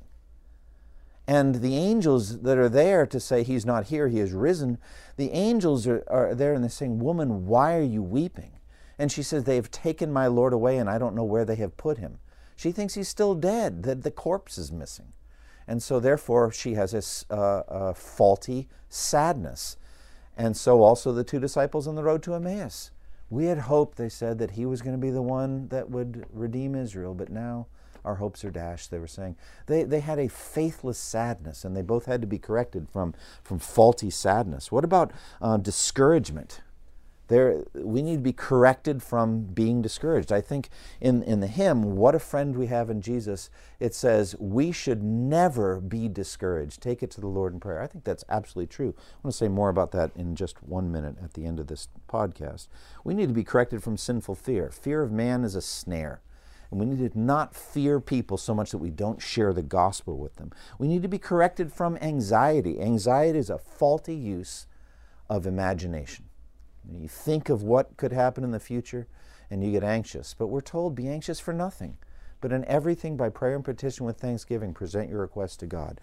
And 1.28 1.56
the 1.56 1.76
angels 1.76 2.40
that 2.40 2.56
are 2.56 2.70
there 2.70 3.06
to 3.06 3.20
say, 3.20 3.42
He's 3.42 3.66
not 3.66 3.88
here, 3.88 4.08
He 4.08 4.18
is 4.18 4.32
risen, 4.32 4.78
the 5.18 5.30
angels 5.32 5.86
are, 5.86 6.02
are 6.08 6.34
there 6.34 6.54
and 6.54 6.64
they're 6.64 6.70
saying, 6.70 7.00
Woman, 7.00 7.46
why 7.46 7.76
are 7.76 7.82
you 7.82 8.02
weeping? 8.02 8.52
And 8.98 9.12
she 9.12 9.22
says, 9.22 9.44
They 9.44 9.56
have 9.56 9.70
taken 9.70 10.10
my 10.10 10.26
Lord 10.26 10.54
away, 10.54 10.78
and 10.78 10.88
I 10.88 10.96
don't 10.96 11.14
know 11.14 11.24
where 11.24 11.44
they 11.44 11.56
have 11.56 11.76
put 11.76 11.98
him. 11.98 12.18
She 12.56 12.72
thinks 12.72 12.94
he's 12.94 13.08
still 13.08 13.34
dead, 13.34 13.82
that 13.82 14.04
the 14.04 14.10
corpse 14.10 14.56
is 14.56 14.72
missing. 14.72 15.12
And 15.66 15.82
so, 15.82 16.00
therefore, 16.00 16.50
she 16.50 16.74
has 16.74 16.94
a, 16.94 17.34
uh, 17.34 17.62
a 17.68 17.94
faulty 17.94 18.66
sadness. 18.88 19.76
And 20.34 20.56
so, 20.56 20.82
also, 20.82 21.12
the 21.12 21.24
two 21.24 21.38
disciples 21.38 21.86
on 21.86 21.94
the 21.94 22.02
road 22.02 22.22
to 22.22 22.34
Emmaus. 22.34 22.90
We 23.28 23.44
had 23.44 23.58
hoped, 23.58 23.98
they 23.98 24.08
said, 24.08 24.38
that 24.38 24.52
he 24.52 24.64
was 24.64 24.80
going 24.80 24.96
to 24.96 25.00
be 25.00 25.10
the 25.10 25.20
one 25.20 25.68
that 25.68 25.90
would 25.90 26.24
redeem 26.32 26.74
Israel, 26.74 27.12
but 27.12 27.28
now 27.28 27.66
our 28.04 28.16
hopes 28.16 28.44
are 28.44 28.50
dashed, 28.50 28.90
they 28.90 28.98
were 28.98 29.06
saying. 29.06 29.36
They, 29.66 29.84
they 29.84 30.00
had 30.00 30.18
a 30.18 30.28
faithless 30.28 30.98
sadness, 30.98 31.64
and 31.64 31.76
they 31.76 31.82
both 31.82 32.06
had 32.06 32.20
to 32.20 32.26
be 32.26 32.38
corrected 32.38 32.88
from, 32.88 33.14
from 33.42 33.58
faulty 33.58 34.10
sadness. 34.10 34.72
What 34.72 34.84
about 34.84 35.12
uh, 35.40 35.56
discouragement? 35.56 36.60
There, 37.28 37.64
we 37.74 38.00
need 38.00 38.16
to 38.16 38.22
be 38.22 38.32
corrected 38.32 39.02
from 39.02 39.42
being 39.42 39.82
discouraged. 39.82 40.32
I 40.32 40.40
think 40.40 40.70
in, 40.98 41.22
in 41.22 41.40
the 41.40 41.46
hymn, 41.46 41.96
What 41.96 42.14
a 42.14 42.18
Friend 42.18 42.56
We 42.56 42.66
Have 42.68 42.88
in 42.88 43.02
Jesus, 43.02 43.50
it 43.78 43.94
says, 43.94 44.34
We 44.38 44.72
should 44.72 45.02
never 45.02 45.78
be 45.78 46.08
discouraged. 46.08 46.80
Take 46.80 47.02
it 47.02 47.10
to 47.12 47.20
the 47.20 47.26
Lord 47.26 47.52
in 47.52 47.60
prayer. 47.60 47.82
I 47.82 47.86
think 47.86 48.04
that's 48.04 48.24
absolutely 48.30 48.68
true. 48.68 48.94
I 48.96 49.18
want 49.22 49.34
to 49.34 49.38
say 49.38 49.48
more 49.48 49.68
about 49.68 49.92
that 49.92 50.10
in 50.16 50.36
just 50.36 50.62
one 50.62 50.90
minute 50.90 51.16
at 51.22 51.34
the 51.34 51.44
end 51.44 51.60
of 51.60 51.66
this 51.66 51.88
podcast. 52.08 52.68
We 53.04 53.12
need 53.12 53.28
to 53.28 53.34
be 53.34 53.44
corrected 53.44 53.82
from 53.82 53.98
sinful 53.98 54.34
fear. 54.36 54.70
Fear 54.70 55.02
of 55.02 55.12
man 55.12 55.44
is 55.44 55.54
a 55.54 55.62
snare. 55.62 56.22
And 56.70 56.78
we 56.78 56.86
need 56.86 57.12
to 57.12 57.18
not 57.18 57.54
fear 57.54 58.00
people 58.00 58.36
so 58.36 58.54
much 58.54 58.70
that 58.72 58.78
we 58.78 58.90
don't 58.90 59.22
share 59.22 59.52
the 59.52 59.62
gospel 59.62 60.18
with 60.18 60.36
them. 60.36 60.52
We 60.78 60.88
need 60.88 61.02
to 61.02 61.08
be 61.08 61.18
corrected 61.18 61.72
from 61.72 61.96
anxiety. 61.98 62.80
Anxiety 62.80 63.38
is 63.38 63.50
a 63.50 63.58
faulty 63.58 64.14
use 64.14 64.66
of 65.30 65.46
imagination. 65.46 66.26
You 66.90 67.08
think 67.08 67.48
of 67.48 67.62
what 67.62 67.96
could 67.96 68.12
happen 68.12 68.44
in 68.44 68.50
the 68.50 68.60
future 68.60 69.06
and 69.50 69.64
you 69.64 69.72
get 69.72 69.84
anxious. 69.84 70.34
But 70.34 70.48
we're 70.48 70.60
told 70.60 70.94
be 70.94 71.08
anxious 71.08 71.40
for 71.40 71.54
nothing. 71.54 71.96
But 72.40 72.52
in 72.52 72.64
everything, 72.66 73.16
by 73.16 73.30
prayer 73.30 73.56
and 73.56 73.64
petition 73.64 74.06
with 74.06 74.18
thanksgiving, 74.18 74.74
present 74.74 75.08
your 75.08 75.20
requests 75.20 75.56
to 75.58 75.66
God. 75.66 76.00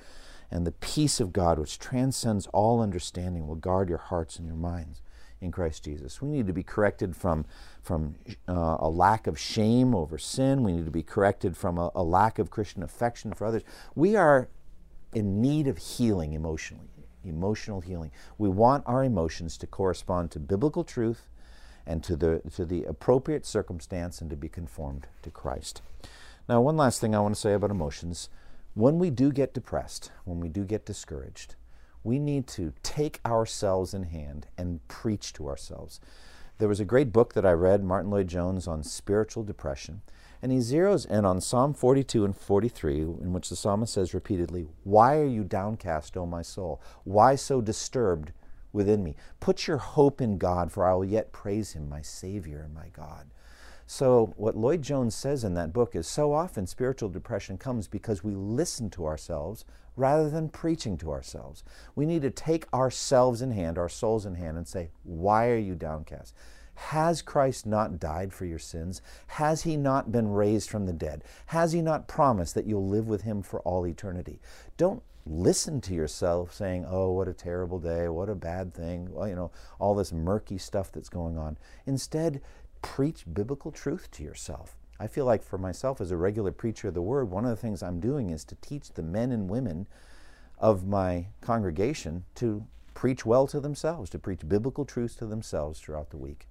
And 0.52 0.66
the 0.66 0.72
peace 0.72 1.20
of 1.20 1.34
God, 1.34 1.58
which 1.60 1.80
transcends 1.80 2.48
all 2.48 2.82
understanding, 2.82 3.48
will 3.48 3.56
guard 3.56 3.88
your 3.88 3.98
hearts 3.98 4.38
and 4.38 4.46
your 4.46 4.58
minds 4.58 5.02
in 5.42 5.52
Christ 5.52 5.84
Jesus. 5.84 6.22
We 6.22 6.30
need 6.30 6.48
to 6.48 6.54
be 6.54 6.64
corrected 6.64 7.16
from, 7.16 7.46
from 7.82 8.16
uh, 8.48 8.78
a 8.80 8.90
lack 8.90 9.28
of 9.28 9.40
shame 9.40 9.94
over 9.94 10.18
sin. 10.18 10.64
We 10.64 10.74
need 10.74 10.86
to 10.86 10.92
be 10.92 11.04
corrected 11.04 11.56
from 11.58 11.78
a, 11.78 11.92
a 11.94 12.04
lack 12.04 12.40
of 12.40 12.50
Christian 12.50 12.84
affection 12.84 13.34
for 13.34 13.46
others. 13.46 13.64
We 13.96 14.16
are 14.16 14.48
in 15.14 15.42
need 15.42 15.68
of 15.68 15.78
healing 15.78 16.34
emotionally 16.34 16.90
emotional 17.28 17.82
healing. 17.82 18.12
We 18.38 18.50
want 18.50 18.84
our 18.86 19.04
emotions 19.04 19.58
to 19.58 19.68
correspond 19.68 20.32
to 20.32 20.40
biblical 20.40 20.84
truth 20.84 21.28
and 21.86 22.04
to 22.04 22.16
the, 22.16 22.42
to 22.56 22.66
the 22.66 22.84
appropriate 22.86 23.46
circumstance 23.46 24.22
and 24.22 24.30
to 24.30 24.36
be 24.36 24.50
conformed 24.50 25.08
to 25.24 25.30
Christ. 25.30 25.82
Now, 26.48 26.62
one 26.62 26.78
last 26.78 27.02
thing 27.02 27.16
I 27.16 27.20
want 27.20 27.36
to 27.36 27.42
say 27.42 27.54
about 27.54 27.72
emotions. 27.72 28.30
When 28.74 29.00
we 29.00 29.10
do 29.10 29.32
get 29.32 29.54
depressed, 29.54 30.12
when 30.26 30.40
we 30.40 30.50
do 30.50 30.64
get 30.64 30.86
discouraged, 30.86 31.56
we 32.06 32.20
need 32.20 32.46
to 32.46 32.72
take 32.84 33.20
ourselves 33.26 33.94
in 33.94 34.04
hand 34.04 34.46
and 34.58 34.88
preach 34.88 35.34
to 35.34 35.50
ourselves. 35.50 36.00
There 36.60 36.70
was 36.70 36.80
a 36.80 36.86
great 36.86 37.12
book 37.12 37.34
that 37.34 37.46
I 37.46 37.52
read, 37.52 37.84
Martyn 37.84 38.12
Lloyd-Jones, 38.12 38.68
on 38.68 38.84
spiritual 38.84 39.44
depression. 39.44 40.02
And 40.42 40.52
he 40.52 40.60
zeroes 40.60 41.10
in 41.10 41.26
on 41.26 41.42
Psalm 41.42 41.74
42 41.74 42.24
and 42.24 42.38
43, 42.38 43.02
in 43.02 43.34
which 43.34 43.50
the 43.50 43.56
psalmist 43.56 43.94
says 43.94 44.14
repeatedly, 44.14 44.68
Why 44.84 45.18
are 45.18 45.26
you 45.26 45.44
downcast, 45.44 46.16
O 46.16 46.28
my 46.28 46.44
soul? 46.44 46.80
Why 47.04 47.34
so 47.34 47.60
disturbed 47.60 48.32
within 48.72 49.04
me? 49.04 49.16
Put 49.40 49.66
your 49.66 49.78
hope 49.78 50.22
in 50.22 50.38
God, 50.38 50.72
for 50.72 50.86
I 50.86 50.94
will 50.94 51.06
yet 51.06 51.34
praise 51.34 51.74
him, 51.74 51.90
my 51.90 52.04
Savior 52.04 52.62
and 52.64 52.74
my 52.76 52.90
God. 52.94 53.26
So, 53.88 54.34
what 54.38 54.56
Lloyd 54.56 54.84
Jones 54.84 55.16
says 55.16 55.44
in 55.44 55.56
that 55.56 55.74
book 55.74 55.96
is 55.96 56.08
so 56.08 56.34
often 56.34 56.68
spiritual 56.68 57.10
depression 57.10 57.58
comes 57.58 57.88
because 57.88 58.24
we 58.24 58.36
listen 58.36 58.92
to 58.92 59.06
ourselves 59.06 59.66
rather 59.96 60.30
than 60.30 60.50
preaching 60.50 60.98
to 60.98 61.12
ourselves. 61.12 61.64
We 61.96 62.06
need 62.06 62.22
to 62.24 62.32
take 62.32 62.72
ourselves 62.74 63.42
in 63.42 63.52
hand, 63.52 63.78
our 63.78 63.90
souls 63.90 64.26
in 64.26 64.36
hand, 64.36 64.58
and 64.58 64.68
say, 64.68 64.90
Why 65.04 65.50
are 65.50 65.58
you 65.58 65.76
downcast? 65.76 66.34
Has 66.76 67.22
Christ 67.22 67.66
not 67.66 68.00
died 68.00 68.34
for 68.34 68.46
your 68.46 68.60
sins? 68.60 69.02
Has 69.28 69.64
he 69.64 69.78
not 69.78 70.12
been 70.12 70.28
raised 70.30 70.70
from 70.70 70.86
the 70.86 70.94
dead? 70.94 71.24
Has 71.48 71.72
he 71.72 71.82
not 71.82 72.08
promised 72.08 72.54
that 72.56 72.66
you'll 72.66 72.88
live 72.88 73.08
with 73.08 73.22
him 73.22 73.42
for 73.42 73.62
all 73.62 73.88
eternity? 73.88 74.40
Don't 74.76 75.02
listen 75.26 75.82
to 75.82 75.94
yourself 75.94 76.54
saying, 76.54 76.86
"Oh, 76.88 77.12
what 77.14 77.28
a 77.28 77.34
terrible 77.34 77.80
day, 77.80 78.10
what 78.10 78.30
a 78.30 78.36
bad 78.36 78.74
thing." 78.74 79.12
Well, 79.14 79.28
you 79.28 79.36
know, 79.36 79.52
all 79.80 79.96
this 79.96 80.12
murky 80.12 80.58
stuff 80.58 80.92
that's 80.92 81.10
going 81.10 81.38
on. 81.38 81.58
Instead, 81.86 82.42
preach 82.82 83.26
biblical 83.34 83.72
truth 83.72 84.12
to 84.12 84.24
yourself. 84.24 84.78
I 85.00 85.08
feel 85.08 85.26
like 85.26 85.44
for 85.44 85.58
myself 85.58 86.00
as 86.00 86.12
a 86.12 86.18
regular 86.18 86.52
preacher 86.52 86.88
of 86.88 86.94
the 86.94 87.02
word, 87.02 87.30
one 87.30 87.44
of 87.44 87.50
the 87.50 87.58
things 87.58 87.84
I'm 87.84 88.00
doing 88.00 88.30
is 88.30 88.46
to 88.46 88.56
teach 88.56 88.92
the 88.92 89.04
men 89.04 89.32
and 89.32 89.50
women 89.50 89.88
of 90.58 90.88
my 90.88 91.28
congregation 91.42 92.24
to 92.36 92.66
preach 92.94 93.26
well 93.26 93.46
to 93.48 93.60
themselves, 93.60 94.10
to 94.12 94.20
preach 94.20 94.48
biblical 94.48 94.86
truths 94.86 95.16
to 95.16 95.26
themselves 95.26 95.80
throughout 95.80 96.12
the 96.12 96.18
week. 96.18 96.48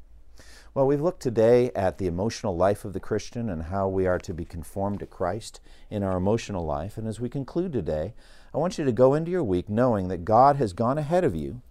Well, 0.75 0.87
we've 0.87 1.01
looked 1.01 1.23
today 1.23 1.71
at 1.75 1.97
the 1.99 2.07
emotional 2.07 2.57
life 2.57 2.85
of 2.85 2.93
the 2.93 3.01
Christian 3.01 3.49
and 3.49 3.65
how 3.65 3.89
we 3.89 4.07
are 4.07 4.19
to 4.19 4.35
be 4.35 4.45
conformed 4.45 5.01
to 5.01 5.07
Christ 5.07 5.61
in 5.89 6.03
our 6.03 6.17
emotional 6.17 6.67
life. 6.67 6.99
And 6.99 7.07
as 7.07 7.21
we 7.21 7.29
conclude 7.29 7.73
today, 7.73 8.13
I 8.53 8.59
want 8.59 8.77
you 8.77 8.85
to 8.85 8.93
go 8.93 9.15
into 9.15 9.31
your 9.31 9.45
week 9.45 9.69
knowing 9.69 10.09
that 10.09 10.25
God 10.25 10.57
has 10.57 10.73
gone 10.73 10.99
ahead 10.99 11.25
of 11.25 11.35
you 11.35 11.63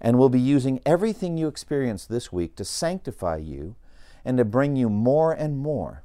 and 0.00 0.16
will 0.16 0.28
be 0.28 0.40
using 0.40 0.80
everything 0.86 1.36
you 1.36 1.48
experience 1.48 2.06
this 2.06 2.32
week 2.32 2.56
to 2.56 2.64
sanctify 2.64 3.36
you 3.36 3.74
and 4.24 4.38
to 4.38 4.44
bring 4.44 4.76
you 4.76 4.88
more 4.88 5.32
and 5.32 5.58
more 5.58 6.04